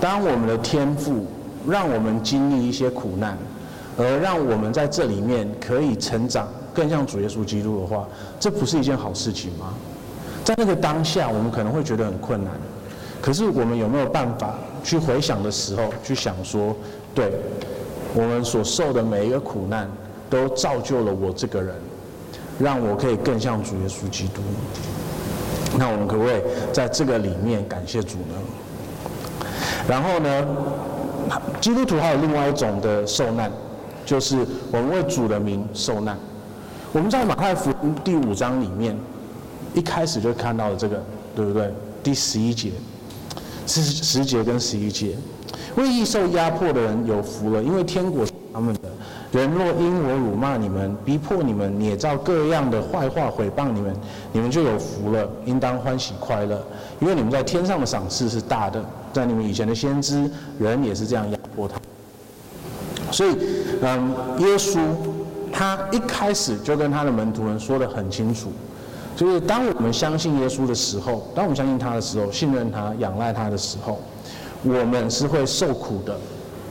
[0.00, 1.26] 当我们的天赋。
[1.68, 3.36] 让我们经历一些苦难，
[3.98, 8.06] 而让我们在这里面可以成长，更像主耶稣基督的话，
[8.38, 9.74] 这不是一件好事情吗？
[10.46, 12.52] 在那个当下，我们可能会觉得很困难，
[13.20, 14.54] 可是我们有没有办法
[14.84, 16.72] 去回想的时候，去想说，
[17.12, 17.32] 对，
[18.14, 19.90] 我们所受的每一个苦难，
[20.30, 21.74] 都造就了我这个人，
[22.60, 24.40] 让我可以更像主耶稣基督。
[25.76, 26.40] 那我们可不可以
[26.72, 29.44] 在这个里面感谢主呢？
[29.88, 30.46] 然后呢？
[31.60, 33.50] 基督徒还有另外一种的受难，
[34.04, 36.16] 就是我们为主的名受难。
[36.92, 38.96] 我们在马太福音第五章里面，
[39.76, 41.00] 一开始就看到了这个，
[41.36, 41.70] 对不对？
[42.02, 42.72] 第十一节，
[43.66, 45.14] 十十节跟十一节，
[45.76, 48.80] 为义受压迫的人有福了，因为天国是他们的。
[49.32, 53.94] 人若因我辱骂你们、逼迫你们、捏造各样的坏话毁谤你们，
[54.32, 56.64] 你们就有福了，应当欢喜快乐，
[57.00, 58.82] 因为你们在天上的赏赐是大的。
[59.12, 61.78] 在你们以前的先知，人也是这样压迫他。
[63.10, 63.36] 所以，
[63.82, 64.78] 嗯，耶稣
[65.52, 68.50] 他一开始就跟他的门徒们说得很清楚，
[69.16, 73.98] 就是当我们相信耶稣的时候，当我们相信他的时候，信任他、仰赖他的时候，
[74.62, 76.16] 我们是会受苦的。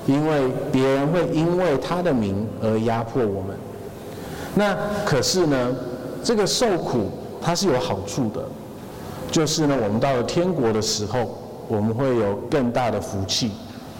[0.05, 3.57] 因为别人会因为他的名而压迫我们，
[4.53, 5.73] 那可是呢，
[6.23, 7.09] 这个受苦
[7.41, 8.45] 它是有好处的，
[9.31, 11.35] 就是呢，我们到了天国的时候，
[11.67, 13.49] 我们会有更大的福气，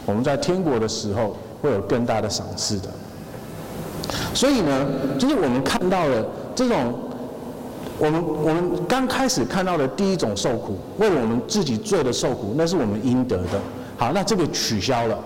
[0.06, 2.90] 我们在天国的时候会有更大的赏赐的。
[4.36, 4.86] 所以呢，
[5.18, 6.94] 就是我们看到了这种，
[7.98, 13.60] 我们我们刚开始看到的第一种受苦，为我们自己罪的受苦，那是我们应得的。
[13.98, 15.18] 好，那这个取消了。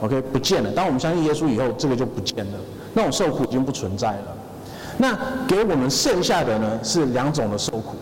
[0.00, 0.70] OK，不见了。
[0.72, 2.58] 当我们相信耶稣以后，这个就不见了，
[2.94, 4.36] 那种受苦已经不存在了。
[4.98, 5.14] 那
[5.46, 7.96] 给我们剩下的呢，是两种的受苦，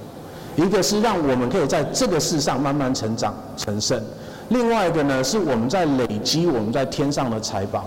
[0.55, 4.01] 一个是让我们可以在这个世上慢慢成长成圣，
[4.51, 7.85] 另外一个呢，是我们在累积我们在天上的财宝，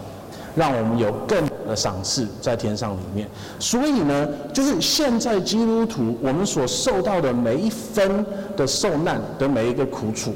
[0.55, 3.27] 让我们有更的赏赐在天上里面。
[3.60, 8.25] 所以呢，就是现在基督徒我们所受到的每一分
[8.56, 10.34] 的受难的每一个苦楚，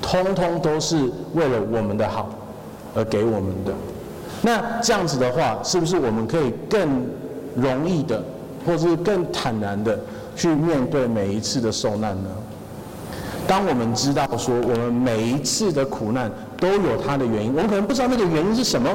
[0.00, 0.96] 通通都是
[1.34, 2.30] 为了我们的好。
[2.94, 3.72] 而给我们的，
[4.42, 7.06] 那这样子的话，是不是我们可以更
[7.56, 8.22] 容易的，
[8.66, 9.98] 或者是更坦然的
[10.36, 12.28] 去面对每一次的受难呢？
[13.46, 18.90] 当我们知道说，我们每一次的苦难都有它的原因，我们可能不知道那个原因是什么，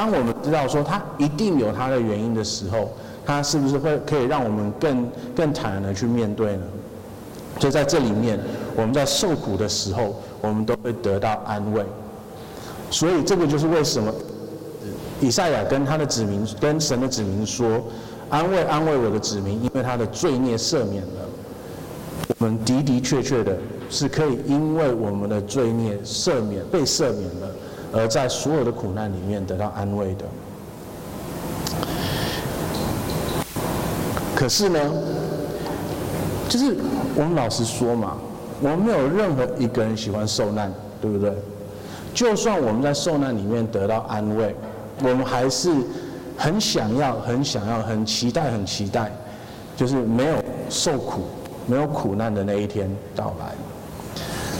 [0.00, 2.90] 当我们知道说它一定有它的原因的时候，
[3.26, 6.62] 它是不是会可以让我们更更坦然的去面对呢？
[7.58, 8.40] 所以在这里面，
[8.74, 11.84] 我们在受苦的时候，我们都会得到安慰。
[12.90, 14.10] 所以这个就是为什么
[15.20, 17.84] 以赛亚跟他的子民、跟神的子民说
[18.30, 21.28] ：“安慰安慰我的子民，因为他的罪孽赦免了。”
[22.40, 23.54] 我们的的确确的
[23.90, 27.50] 是可以因为我们的罪孽赦免、被赦免了，
[27.92, 30.24] 而在所有的苦难里面得到安慰的。
[34.34, 34.78] 可是呢，
[36.48, 36.76] 就是
[37.14, 38.16] 我们老实说嘛，
[38.60, 41.32] 我们没有任何一个人喜欢受难，对不对？
[42.14, 44.54] 就算我们在受难里面得到安慰，
[45.02, 45.70] 我们还是
[46.36, 49.12] 很想要、很想要、很期待、很期待，
[49.76, 50.34] 就是没有
[50.70, 51.22] 受苦、
[51.66, 53.52] 没有苦难的那一天到来。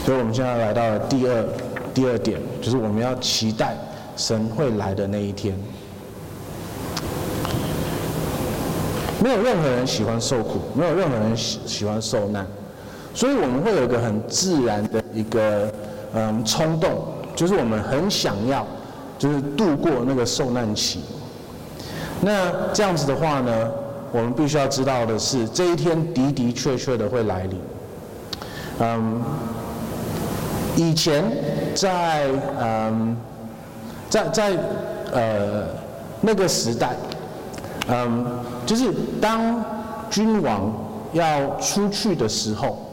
[0.04, 1.44] 所以，我们现在来到了第二
[1.92, 3.76] 第二点，就是我们要期待
[4.16, 5.54] 神会来的那一天。
[9.22, 12.46] 没有任何人喜欢受苦，没有任何人喜喜欢受难，
[13.14, 15.70] 所以我们会有一个很自然的一个
[16.14, 17.04] 嗯冲动。
[17.36, 18.66] 就是我们很想要，
[19.18, 21.00] 就是度过那个受难期。
[22.20, 23.70] 那这样子的话呢，
[24.12, 27.60] 我们必须要知道的是，这一天的的确确的会来临。
[28.80, 29.22] 嗯，
[30.76, 31.24] 以前
[31.74, 32.28] 在
[32.60, 33.16] 嗯，
[34.08, 34.56] 在在
[35.12, 35.66] 呃
[36.20, 36.96] 那个时代，
[37.88, 38.24] 嗯，
[38.64, 39.64] 就是当
[40.10, 40.72] 君王
[41.12, 42.90] 要出去的时候，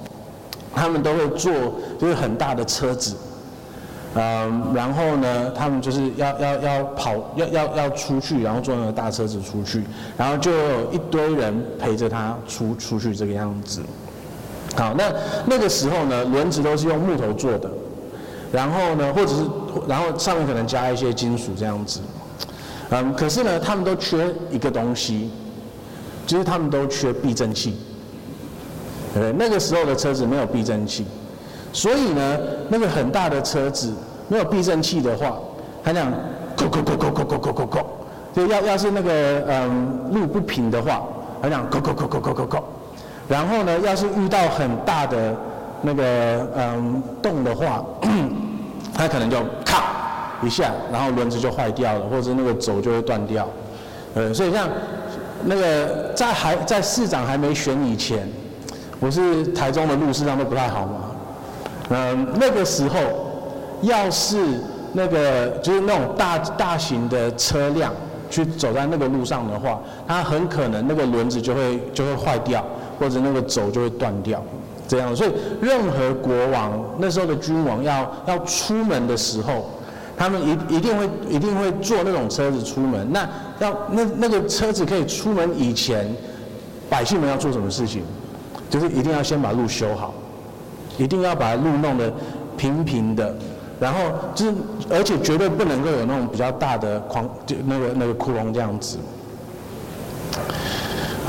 [0.73, 1.51] 他们都会坐
[1.99, 3.15] 就是很大的车子。
[4.15, 9.83] 嗯，然后呢，他们就是要要要跑，要要要出去，然后坐那个大车子出去，
[10.17, 13.81] 然后就有一堆人陪着他出出去这个样子。
[14.77, 15.11] 好，那
[15.47, 17.67] 那个时候呢，轮子都是用木头做的，
[18.51, 19.41] 然后呢，或者是
[19.87, 21.99] 然后上面可能加一些金属这样子。
[22.91, 25.31] 嗯，可是呢，他们都缺一个东西，
[26.27, 27.75] 就是他们都缺避震器。
[29.13, 31.03] 对，那个时候的车子没有避震器，
[31.73, 32.37] 所以呢，
[32.69, 33.91] 那个很大的车子
[34.27, 35.39] 没有避震器的话，
[35.83, 36.13] 它这样，
[36.55, 37.83] 咕咕咕咕咕咕咕咕咕，
[38.35, 41.01] 就要要是那个嗯路不平的话，
[41.41, 42.61] 它这样，咕咕咕咕咕咕咕，
[43.27, 45.35] 然后呢，要是遇到很大的
[45.81, 47.83] 那个嗯洞的话，
[48.93, 49.83] 它可能就咔
[50.43, 53.47] 一下，然后轮子就坏掉了，或者那个轴就会断掉。
[54.15, 54.67] 呃，所以像
[55.45, 58.27] 那个在还在市长还没选以前。
[58.99, 61.01] 不是台中的路事上都不太好吗？
[61.89, 62.97] 嗯，那个时候
[63.83, 64.59] 要是
[64.93, 67.93] 那个就是那种大大型的车辆
[68.27, 72.65] 去走在那个路上的话，它很可能那个轮子就会就会坏掉，
[72.99, 74.43] 或者那个轴就会断掉，
[74.87, 75.15] 这样。
[75.15, 75.31] 所以
[75.61, 79.69] 任何国王那时候的君王要要出门的时候，
[80.17, 83.07] 他们一一定会一定会坐那种车子出门。
[83.11, 83.27] 那
[83.59, 86.07] 要那那个车子可以出门以前，
[86.89, 88.03] 百姓们要做什么事情？
[88.69, 90.13] 就是一定要先把路修好，
[90.97, 92.11] 一定要把路弄得
[92.57, 93.33] 平平的，
[93.79, 93.99] 然后
[94.35, 94.53] 就是
[94.89, 98.97] 而且绝对不能够有那种比较大的框，就那个那个窟窿这样子。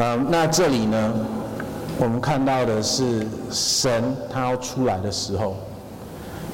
[0.01, 1.15] 嗯，那这里呢，
[1.99, 5.57] 我们看到的是神他要出来的时候，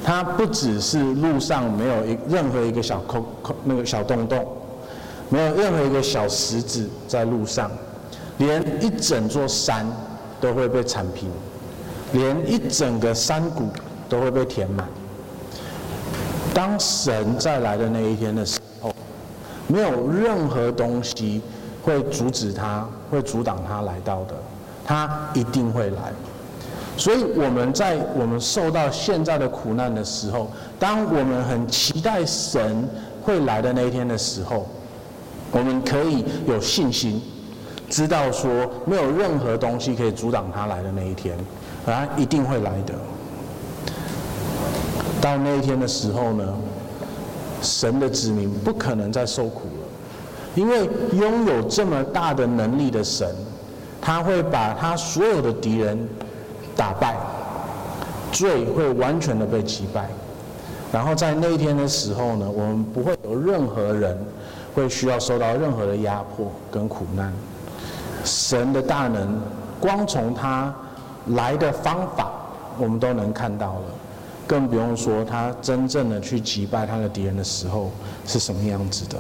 [0.03, 4.47] 他不只是路上没有一任何一个小空空那个小洞洞，
[5.29, 7.71] 没有任何一个小石子在路上，
[8.39, 9.87] 连一整座山。
[10.41, 11.31] 都会被铲平，
[12.13, 13.71] 连一整个山谷
[14.11, 14.87] 都会被填满。
[16.53, 18.95] 当神再来的那一天的时候，
[19.67, 21.41] 没有任何东西
[21.83, 24.35] 会阻止他，会阻挡他来到的，
[24.85, 26.13] 他一定会来。
[26.97, 32.89] 所以我们在我们受到现在的苦难的时候，当我们很期待神
[33.23, 34.67] 会来的那一天的时候，
[35.51, 37.21] 我们可以有信心。
[37.91, 38.49] 知道说
[38.87, 41.37] 没有任何东西可以阻挡他来的那一天，
[41.87, 42.95] 而他一定会来的。
[45.21, 46.55] 到那一天的时候呢，
[47.61, 49.87] 神的子民不可能再受苦了，
[50.55, 53.29] 因为拥有这么大的能力的神，
[54.05, 55.99] 他会把他所有的敌人
[56.77, 57.17] 打败，
[58.31, 60.11] 罪会完全的被击败，
[60.93, 64.15] 然后在那一天的时候呢，我们不会有任何人
[64.75, 67.33] 会需要受到任何的压迫跟苦难。
[68.25, 69.41] 神的大能，
[69.81, 70.75] 光从他
[71.29, 72.31] 来的方法，
[72.79, 73.85] 我们都能看到了，
[74.47, 77.91] 更不用说他真正的去击败他的敌人的时候
[78.27, 79.17] 是什么样子的。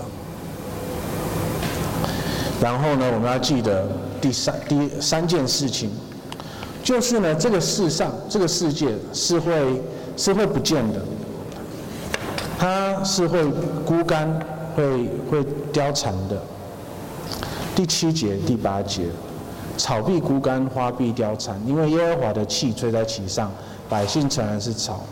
[2.60, 3.86] 然后呢，我们要记得
[4.20, 5.90] 第三第三件事情，
[6.82, 9.82] 就是呢，这个世上这个世界是会
[10.16, 11.00] 是会不见的，
[12.58, 13.44] 它是会
[13.84, 14.40] 枯干，
[14.74, 16.40] 会会凋残的。
[17.74, 19.02] 第七节、第八节，
[19.76, 23.50] 草必枯干，花必凋残，因为耶和华的气吹在其上，
[23.88, 25.04] 百姓诚然是草，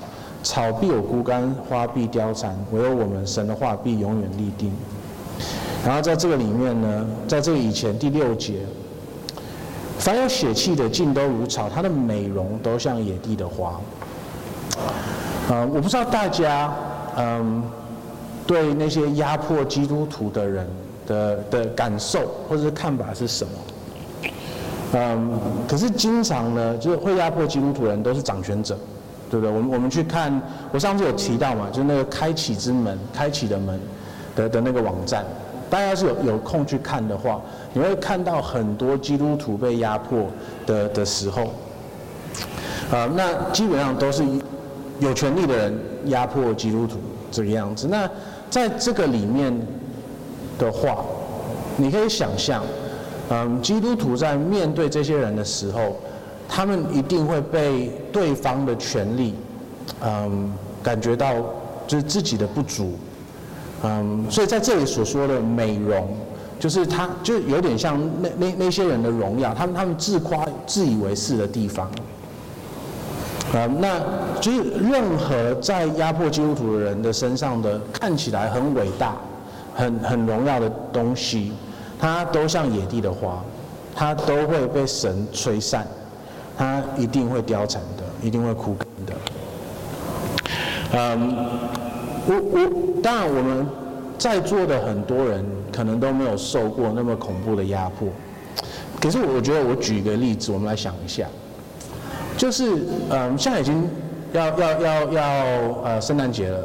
[0.45, 4.73] 草必有枯干，花必凋残，唯有我们神的话必永远立定。
[5.85, 8.61] 然后在这个里面呢，在这个以前第六节，
[9.99, 13.81] 凡有血气的尽都如草，它的美容都像野地的花。
[15.49, 16.73] 啊、我不知道大家
[17.17, 17.63] 嗯、
[18.47, 20.67] 对那些压迫基督徒的人。
[21.05, 24.31] 的的感受或者是看法是什么？
[24.93, 25.33] 嗯，
[25.67, 28.79] 可是经常呢，就是会压迫基督徒的人都是掌权者，
[29.29, 29.53] 对不对？
[29.53, 30.41] 我们我们去看，
[30.71, 33.81] 我上次有提到嘛，就是那个开启之门、开启的门
[34.37, 35.25] 的的那个网站，
[35.73, 37.41] 大家是有有空去看的话，
[37.73, 40.27] 你会看到很多基督徒被压迫
[40.67, 41.45] 的的时候，
[42.91, 44.23] 啊，那基本上都是
[45.01, 46.99] 有权力的人压迫基督徒
[47.31, 47.89] 这个样子。
[47.89, 48.07] 那
[48.51, 49.59] 在这个里面。
[50.59, 51.03] 的话，
[51.77, 52.63] 你可以想象，
[53.31, 55.97] 嗯，基督徒在面对这些人的时候，
[56.49, 59.35] 他们一定会被对方的权力，
[60.05, 61.35] 嗯，感觉到
[61.85, 62.93] 就是自己的不足，
[63.83, 66.09] 嗯，所以在这里所说的美容，
[66.59, 71.91] 就是他就有点像那那那些人的荣耀，他们他们自夸自以为是的地方，
[73.55, 74.01] 嗯，那
[74.41, 79.15] 就是任何在压迫基督徒的人的身上的看起来很伟大。
[79.75, 81.51] 很很荣耀的东西，
[81.99, 83.43] 它都像野地的花，
[83.95, 85.87] 它都会被神吹散，
[86.59, 89.15] 它一定会凋残的，一定会枯干的。
[90.93, 91.47] 嗯，
[92.27, 93.67] 我我当然我们
[94.19, 98.09] 在座的很多人可能都没有受过那么恐怖的压迫，
[99.01, 101.27] 可是我觉得我举一个例子，我们来想一下，
[102.37, 103.89] 就是嗯，现在已经
[104.33, 105.23] 要要要要
[105.83, 106.59] 呃圣诞节了，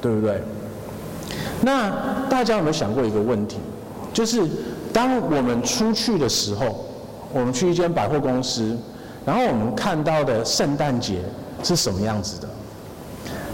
[0.00, 0.40] 对不对？
[1.60, 1.92] 那
[2.30, 3.58] 大家有没有想过一个问题？
[4.12, 4.42] 就是
[4.92, 6.86] 当我们出去的时候，
[7.32, 8.76] 我们去一间百货公司，
[9.26, 11.20] 然后我们看到的圣诞节
[11.62, 12.48] 是什么样子的？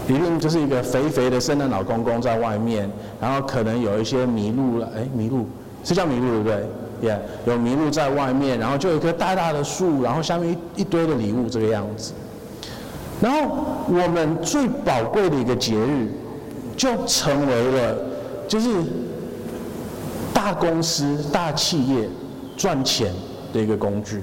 [0.07, 2.89] 一定就是一个肥肥的圣诞老公公在外面，
[3.21, 5.47] 然后可能有一些麋鹿了，哎，麋鹿
[5.83, 6.63] 是叫麋鹿对不对？
[7.01, 12.13] 也、yeah, 有麋鹿在外面，然后就有一棵大大的树，然后下面一一堆的礼物这个样子。
[13.21, 13.55] 然后
[13.87, 16.11] 我们最宝贵的一个节日，
[16.75, 17.95] 就成为了
[18.47, 18.69] 就是
[20.33, 22.09] 大公司、大企业
[22.57, 23.13] 赚钱
[23.53, 24.21] 的一个工具。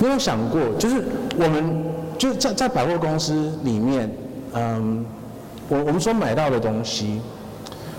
[0.00, 1.02] 没有想过，就是
[1.36, 1.97] 我们。
[2.18, 4.10] 就在在百货公司里面，
[4.52, 5.06] 嗯，
[5.68, 7.20] 我我们所买到的东西，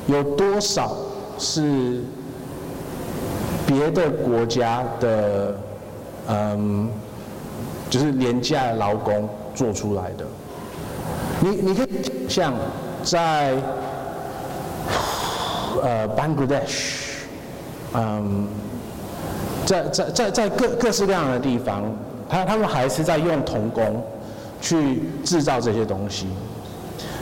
[0.08, 0.94] 有多少
[1.38, 2.02] 是
[3.66, 5.56] 别的国家的，
[6.28, 6.90] 嗯，
[7.90, 10.26] 就是廉价劳工做出来的？
[11.40, 11.88] 你你可以
[12.28, 12.54] 像
[13.02, 13.56] 在
[15.82, 17.22] 呃 Bangladesh，
[17.94, 18.50] 嗯，
[19.66, 21.84] 在在在在各各式各样的地方。
[22.30, 24.02] 他他们还是在用童工
[24.62, 26.28] 去制造这些东西，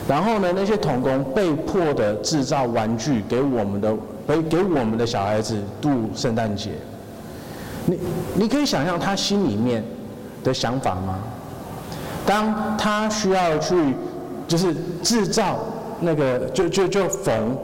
[0.06, 3.96] 然后呢，那些童工被迫的制造玩具给我们的，
[4.26, 6.72] 给给我们的小孩子度圣诞节。
[7.86, 7.98] 你
[8.34, 9.82] 你可以想象他心里面
[10.44, 11.18] 的想法吗？
[12.26, 13.94] 当他需要去
[14.46, 15.58] 就是制造
[16.00, 17.56] 那个就就就缝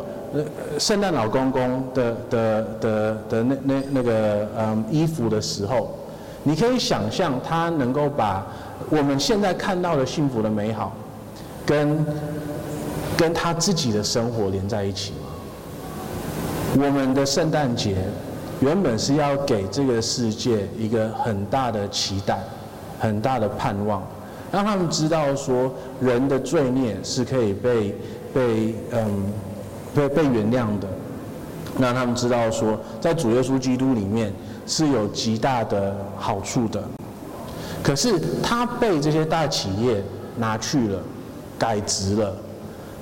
[0.79, 5.95] 圣诞老公公的的的的那那那个嗯衣服的时候。
[6.47, 8.47] 你可以想象他能够把
[8.91, 10.93] 我们现在看到的幸福的美好，
[11.65, 12.07] 跟
[13.17, 15.19] 跟他自己的生活连在一起吗？
[16.75, 17.97] 我们的圣诞节
[18.61, 22.39] 原本是要给这个世界一个很大的期待，
[22.99, 24.03] 很大的盼望，
[24.53, 27.95] 让他们知道说人的罪孽是可以被
[28.35, 29.33] 被嗯
[29.95, 30.87] 被被原谅的，
[31.79, 34.31] 让他们知道说在主耶稣基督里面。
[34.67, 36.83] 是有极大的好处的，
[37.83, 40.03] 可是他被这些大企业
[40.39, 40.99] 拿去了，
[41.59, 42.35] 改质了，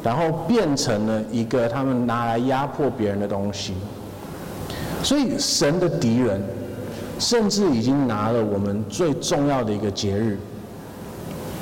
[0.02, 3.74] 然后变成了一个他们拿来压迫别人的东西。
[5.02, 6.42] 所以神的敌人，
[7.18, 10.38] 甚至已经拿了我们最重要的一个节日，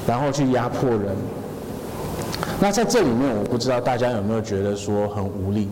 [0.06, 1.14] 然后去压迫人。
[2.58, 5.68] 那在这里面，我不知道大家有没有觉得说很无力，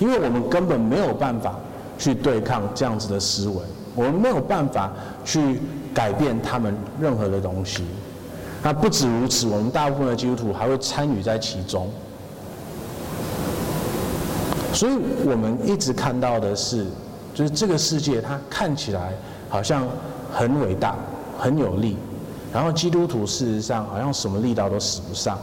[0.00, 1.54] 因为我们根本没有办法。
[1.98, 3.56] 去对抗这样子的思维，
[3.94, 4.92] 我们没有办法
[5.24, 5.60] 去
[5.94, 7.84] 改变他们任何的东西。
[8.62, 11.88] 那不止如此，我们大部分的基督徒还会参与在其中。
[14.72, 14.92] 所以
[15.24, 16.86] 我们一直看到的是，
[17.32, 19.12] 就是这个世界它看起来
[19.48, 19.86] 好像
[20.32, 20.96] 很伟大、
[21.38, 21.96] 很有力，
[22.52, 25.38] 然后基督徒事实上好像什么力道都使不上。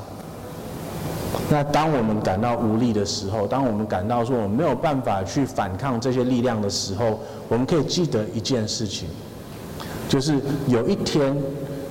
[1.50, 9.08] 那当我们感到无力的时候，当我们感到说我们没有办法去反抗这些力量的时候，我们可以记得一件事情，
[10.10, 11.36] 就是有一天，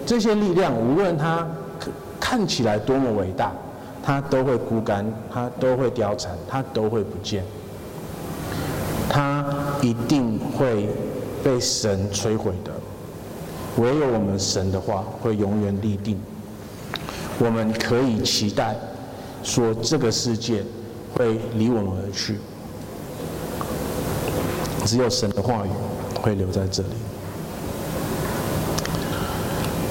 [0.05, 1.47] 这些力量无论它
[2.19, 3.53] 看起来多么伟大，
[4.03, 7.43] 它都会枯干，它都会凋残，它都会不见，
[9.09, 9.45] 它
[9.81, 10.89] 一定会
[11.43, 12.71] 被神摧毁的。
[13.79, 16.21] 唯有我们神的话会永远立定，
[17.39, 18.77] 我们可以期待。
[19.43, 20.63] 说这个世界
[21.15, 22.39] 会离我们而去，
[24.85, 25.71] 只有神的话语
[26.21, 26.89] 会留在这里。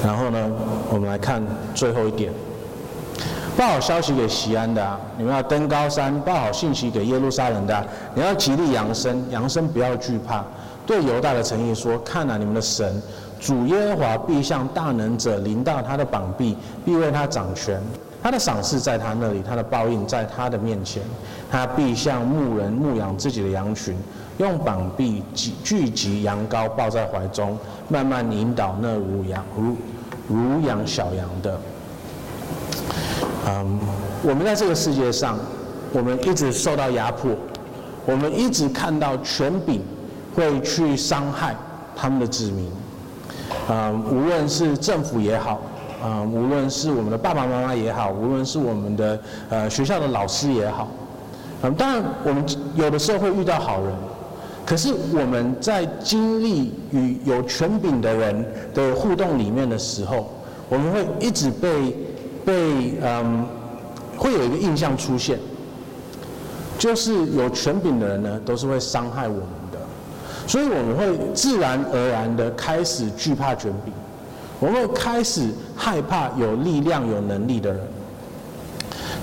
[0.04, 0.50] 然后呢，
[0.90, 1.44] 我们来看
[1.76, 2.32] 最后一点，
[3.58, 10.44] 报好消息给西安的啊，你们要登高山；报好信息给耶路撒冷的，你要极力扬声，扬声不要惧怕。
[10.88, 13.02] 对犹大的诚意说：看哪，你们的神
[13.40, 17.82] 主耶和华必向大能者临到他的膀臂，必为他掌权。
[18.22, 21.02] 他的赏赐在他那里，他的报应在他的面前。
[21.50, 23.96] 他必像牧人牧养自己的羊群，
[24.38, 27.58] 用膀臂聚聚集羊羔，抱在怀中，
[27.88, 29.76] 慢慢引导那乳羊如
[30.28, 31.60] 如养小羊的。
[33.48, 33.80] 嗯，
[34.22, 35.40] 我们在这个世界上，
[35.94, 37.32] 我们一直受到压迫，
[38.06, 39.82] 我们一直看到权柄
[40.36, 41.56] 会去伤害
[41.96, 42.70] 他们的子民。
[43.70, 45.60] 嗯，无论是政府也好。
[46.02, 49.20] 啊、无论是我们的爸爸妈妈也好，无论是我们的
[49.50, 50.88] 呃学校的老师也好，
[51.62, 52.46] 嗯，当然我们
[52.76, 53.94] 有的时候会遇到好人，
[54.66, 60.32] 可是我们在经历与有权柄的人的互动里面的时候，
[60.70, 61.98] 我们会一直被
[62.46, 63.46] 被嗯，
[64.18, 65.38] 会有一个印象出现，
[66.78, 69.78] 就是有权柄的人呢，都是会伤害我们的，
[70.48, 73.94] 所以我们会自然而然的开始惧怕权柄。
[74.60, 77.82] 我们会开始害怕有力量、有能力的人。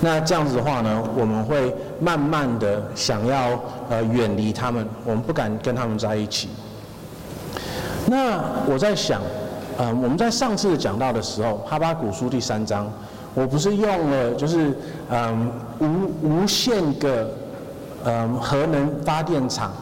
[0.00, 3.58] 那这样子的话呢，我们会慢慢的想要
[3.88, 6.48] 呃远离他们，我们不敢跟他们在一起。
[8.06, 9.20] 那我在想，
[9.78, 12.90] 呃，我们在上次讲到的时候，哈巴古书第三章，
[13.34, 14.68] 我不是用了就是
[15.10, 15.88] 嗯、呃、
[16.22, 17.28] 无无限个
[18.04, 19.72] 嗯、核能发电厂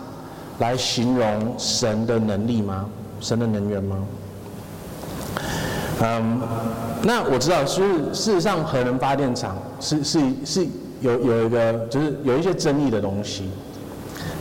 [0.59, 2.87] 来形容神的能力吗？
[3.21, 3.99] 神的能源吗？
[6.03, 6.41] 嗯，
[7.03, 7.83] 那我知道，是
[8.13, 10.67] 事实上核能发电厂是是是
[11.01, 13.49] 有有一个就是有一些争议的东西。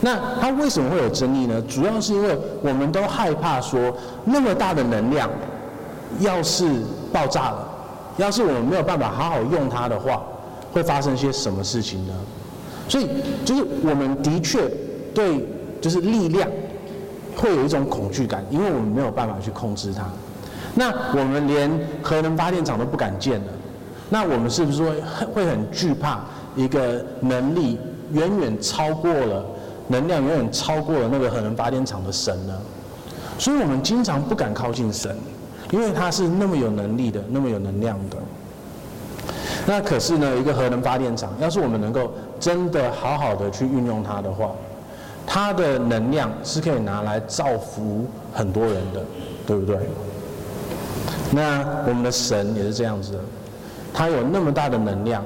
[0.00, 1.62] 那它为什么会有争议呢？
[1.62, 5.30] 主要是因为我们都害怕说，那么大的能量，
[6.20, 6.68] 要是
[7.12, 7.68] 爆炸了，
[8.18, 10.22] 要是我们没有办法好好用它的话，
[10.72, 12.12] 会发生些什么事情呢？
[12.88, 13.08] 所以
[13.46, 14.68] 就是我们的确
[15.14, 15.46] 对
[15.80, 16.46] 就是力量
[17.34, 20.04] 会有一种恐惧感，因为我们没有办法去控制它。
[20.74, 21.70] 那我们连
[22.02, 23.52] 核能发电厂都不敢建了，
[24.10, 25.00] 那我们是不是会
[25.34, 26.20] 会很惧怕
[26.56, 27.78] 一个能力
[28.12, 29.44] 远远超过了
[29.88, 32.54] 能量远远超过了那个核能发电厂的神呢？
[33.38, 35.16] 所以我们经常不敢靠近神，
[35.70, 38.16] 因为他是那么有能力的，那么有能量的。
[39.66, 44.50] 那可是呢，一个核能发电厂，要是我们能够真的好好的去运用它的话，
[45.26, 49.00] 它的能量是可以拿来造福很多人的，
[49.46, 49.76] 对不对？
[51.34, 53.18] 那我们的神也是这样子的，
[53.92, 55.24] 他有那么大的能量，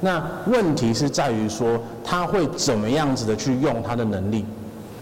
[0.00, 4.44] 那问题是在于说他会怎么样子的去用他的能力，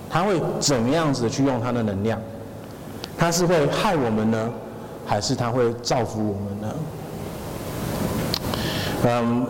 [0.08, 2.18] 他会怎么样子的去用他的能量，
[3.18, 4.50] 他是会害我们呢，
[5.04, 6.74] 还是他会造福我们呢？
[9.04, 9.46] 嗯，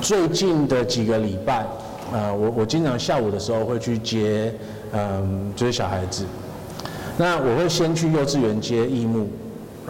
[0.00, 1.64] 最近的几个礼拜，
[2.12, 4.52] 呃，我我经常下午的时候会去接，
[4.92, 6.24] 嗯，就是小孩子，
[7.16, 9.28] 那我会先去幼稚园接义木。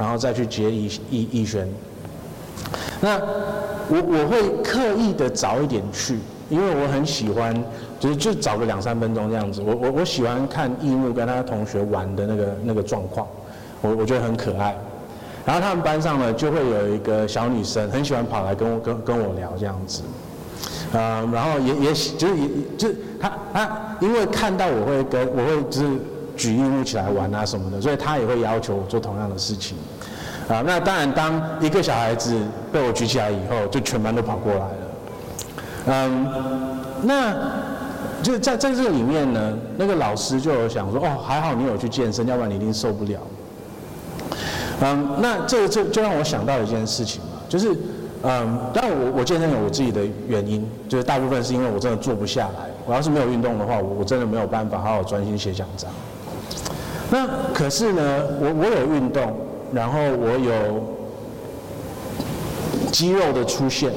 [0.01, 1.69] 然后再去接逸逸逸轩，
[3.03, 3.19] 那
[3.91, 7.55] 我我会刻意的早一点去，因为我很喜欢，
[7.99, 9.61] 就是就早个两三分钟这样子。
[9.61, 13.27] 我我我喜欢看义牧跟他同学玩的那个那个状况，
[13.83, 14.75] 我我觉得很可爱。
[15.45, 20.01] 然后他们班上呢，就会有一个小女生，很喜欢跑来跟我跟跟我聊这样子，
[20.95, 22.49] 呃，然后也也就是也
[22.79, 25.91] 就是他他因为看到我会跟我会就是。
[26.41, 29.77] 举义务起来玩啊什么的，所以他也会要求我做同样的事情，
[30.49, 32.35] 啊，那当然，当一个小孩子
[32.73, 34.75] 被我举起来以后，就全班都跑过来了，
[35.89, 37.35] 嗯，那
[38.23, 43.21] 就在在这里面呢，那个老师就有想说，哦，还好你有去健身，要不然你一定受不了，
[44.81, 47.77] 嗯，那这这就让我想到一件事情嘛，就是，
[48.23, 55.91] 嗯，但我我健身有我自己的原因，就是大部分是因为我真的坐不下来，我要是没有运动的话，我我真的没有办法好好专心写讲章。
[57.11, 58.03] 那可是呢，
[58.41, 59.37] 我我有运动，
[59.73, 60.97] 然后我有
[62.93, 63.93] 肌肉的出现，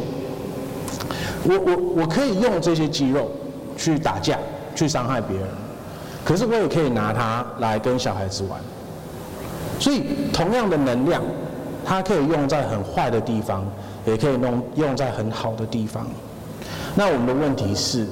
[1.43, 3.30] 我我我可以用这些肌肉
[3.78, 4.38] 去打架，
[4.76, 5.47] 去伤害别人，
[6.26, 8.59] 可是我也可以拿它来跟小孩子玩。
[9.80, 11.22] 所以同样的能量，
[11.86, 13.66] 它可以用在很坏的地方，
[14.05, 16.07] 也可以弄用在很好的地方。
[16.95, 18.07] 那我们的问题是，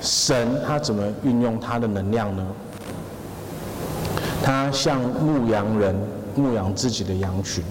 [0.00, 2.44] 神他怎么运用他的能量呢？
[4.42, 5.94] 他像牧羊人
[6.34, 7.62] 牧养自己的羊群，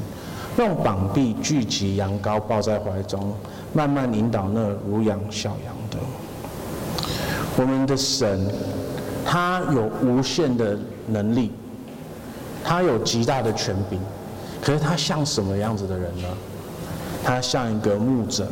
[0.57, 3.33] 用膀臂聚集羊羔，抱在怀中，
[3.73, 5.97] 慢慢引导那乳养小羊的。
[7.57, 8.47] 我们的神，
[9.25, 11.51] 他有无限的能力，
[12.63, 13.99] 他有极大的权柄，
[14.61, 16.27] 可是他像什么样子的人呢？
[17.23, 18.47] 他像一个牧者，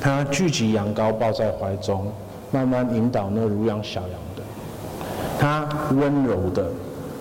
[0.00, 2.10] 他聚集羊羔，抱在怀中，
[2.50, 4.42] 慢慢引导那乳养小羊的。
[5.38, 6.66] 他温柔的。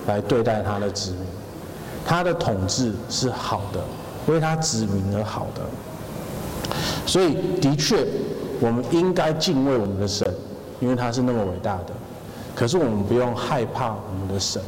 [0.07, 1.21] 来对待他的子民，
[2.05, 3.79] 他的统治是好的，
[4.27, 5.61] 为他子民而好的。
[7.05, 8.05] 所以，的确，
[8.59, 10.27] 我们应该敬畏我们的神，
[10.79, 11.93] 因为他是那么伟大的。
[12.55, 14.61] 可是，我们不用害怕我们的神，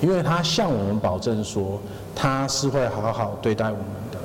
[0.00, 1.80] 因为他向我们保证说，
[2.14, 4.18] 他是会好好对待我们的。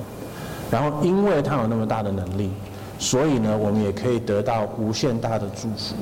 [0.72, 2.52] 然后，因为他有那么大的能力，
[2.98, 5.96] 所以呢，我们也可以得到无限大的祝福。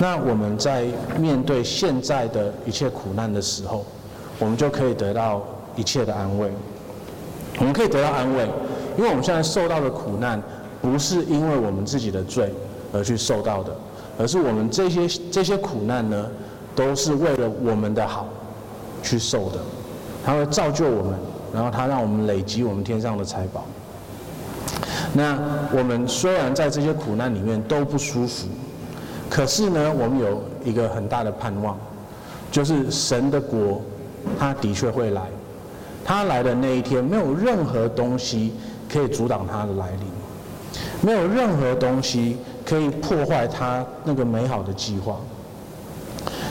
[0.00, 0.86] 那我们在
[1.18, 3.84] 面对现在的一切苦难的时候，
[4.38, 5.42] 我们就可以得到
[5.76, 6.50] 一切的安慰。
[7.58, 8.48] 我们可以得到安慰，
[8.96, 10.42] 因为我们现在受到的苦难，
[10.80, 12.50] 不是因为我们自己的罪
[12.94, 13.76] 而去受到的，
[14.18, 16.26] 而是我们这些这些苦难呢，
[16.74, 18.26] 都是为了我们的好
[19.02, 19.58] 去受的。
[20.24, 21.18] 它会造就我们，
[21.52, 23.66] 然后它让我们累积我们天上的财宝。
[25.12, 25.38] 那
[25.76, 28.46] 我们虽然在这些苦难里面都不舒服。
[29.30, 31.78] 可是呢，我们有一个很大的盼望，
[32.50, 33.80] 就是神的国，
[34.36, 35.22] 他的确会来，
[36.04, 38.52] 他来的那一天，没有任何东西
[38.92, 45.16] 可以阻挡他的来临，没有任何东西可以破坏他那个美好的计划。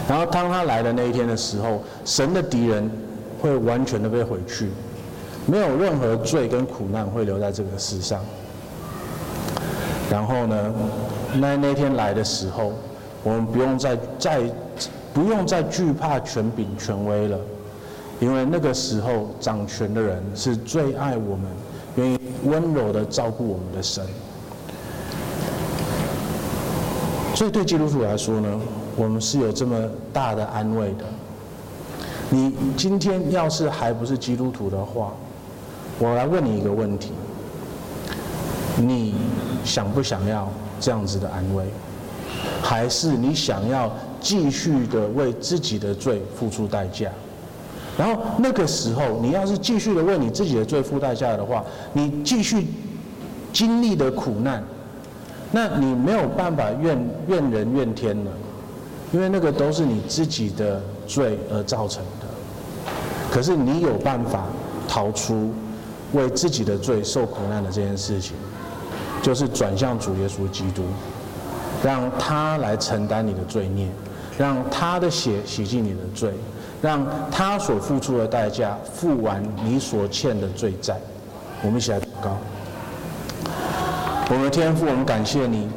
[0.08, 2.90] 然后当他来的那一天的时候，神的敌人
[3.42, 4.70] 会完全的被毁去，
[5.46, 8.24] 没有任何罪跟苦难会留在这个世上。
[10.10, 10.74] 然后呢，
[11.36, 12.74] 那那天来的时候，
[13.24, 14.42] 我们不用再再
[15.14, 17.38] 不用再惧怕权柄权威了，
[18.20, 21.46] 因为那个时候掌权的人是最爱我们、
[21.98, 24.04] 愿意温柔的照顾我们的神。
[27.36, 28.60] 所以对基督徒来说呢，
[28.98, 29.80] 我们是有这么
[30.12, 31.06] 大的安慰的。
[32.32, 35.14] 你今天要是还不是基督徒的话，
[36.00, 37.12] 我来问你一个问题。
[38.78, 39.16] 你
[39.64, 41.66] 想不想要这样子的安慰，
[42.62, 43.92] 还是你想要
[44.22, 47.10] 继续的为自己的罪付出代价？
[47.98, 52.66] 然后那个时候，你要是继续的为你自己的罪付代价的话，你继续
[53.52, 54.64] 经历的苦难，
[55.52, 56.98] 那你没有办法怨
[57.28, 58.32] 怨人怨天了，
[59.12, 62.28] 因为那个都是你自己的罪而造成的。
[63.30, 64.46] 可是你有办法
[64.88, 65.54] 逃出
[66.14, 68.34] 为自己的罪受苦难的这件事情。
[69.22, 70.84] 就是转向主耶稣基督，
[71.84, 73.88] 让他来承担你的罪孽，
[74.38, 76.32] 让他的血洗净你的罪，
[76.82, 80.98] 让他所付出的代价付完你所欠的罪债。
[81.62, 82.38] 我们一起来祷告。
[84.30, 85.68] 我们的天父，我们感谢你。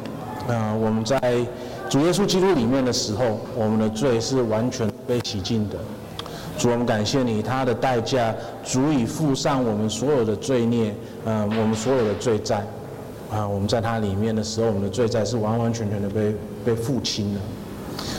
[0.49, 1.19] 啊，我们在
[1.89, 5.77] 主耶稣基督里面的时候，我们的罪是完全被洗净的。
[6.59, 8.35] 主，我们感谢你，他的代价
[8.65, 12.65] 足以付上我们所有的罪孽，嗯，我们所有的罪债。
[13.33, 17.41] 啊，我们在他里面的时候，我们的罪债是完完全全的被被付清了。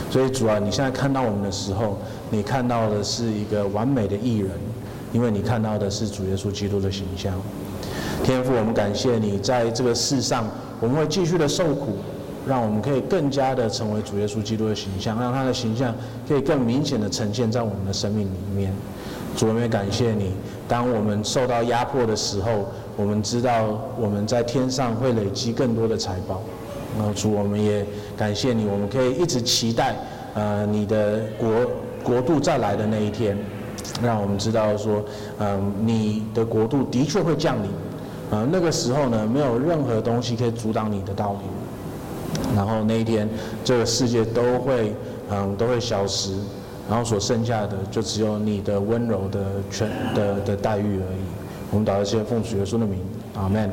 [0.09, 1.99] 所以主啊，你现在看到我们的时候，
[2.31, 4.49] 你看到的是一个完美的义人，
[5.11, 7.33] 因为你看到的是主耶稣基督的形象。
[8.23, 10.49] 天父，我们感谢你在这个世上，
[10.79, 11.97] 我们会继续的受苦，
[12.47, 15.93] 让我们可以更加的成为主耶稣基督的形象，让他的形象
[16.27, 18.73] 可以更明显的呈现在我们的生命里面。
[19.35, 20.31] 主，我们也感谢你，
[20.67, 22.65] 当我们受到压迫的时候。
[22.95, 26.43] 我们知道我们在天上会累积更多的财宝，
[26.95, 27.83] 然后主，我们也
[28.15, 29.95] 感谢你，我们可以一直期待，
[30.35, 31.49] 呃，你的国
[32.03, 33.35] 国度再来的那一天，
[34.03, 35.03] 让我们知道说，
[35.39, 37.71] 嗯、你的国度的确会降临，
[38.29, 43.27] 呃，那个时候呢，没有任何东西可以阻挡你的道理，然后那一天，
[43.63, 44.93] 这个世界都会，
[45.31, 46.35] 嗯、都会消失，
[46.89, 51.21] 然后所剩下的就只有你的温柔的全的的待遇而已。
[51.71, 52.99] 我们祷告，谢奉主耶稣的名，
[53.35, 53.69] 阿门。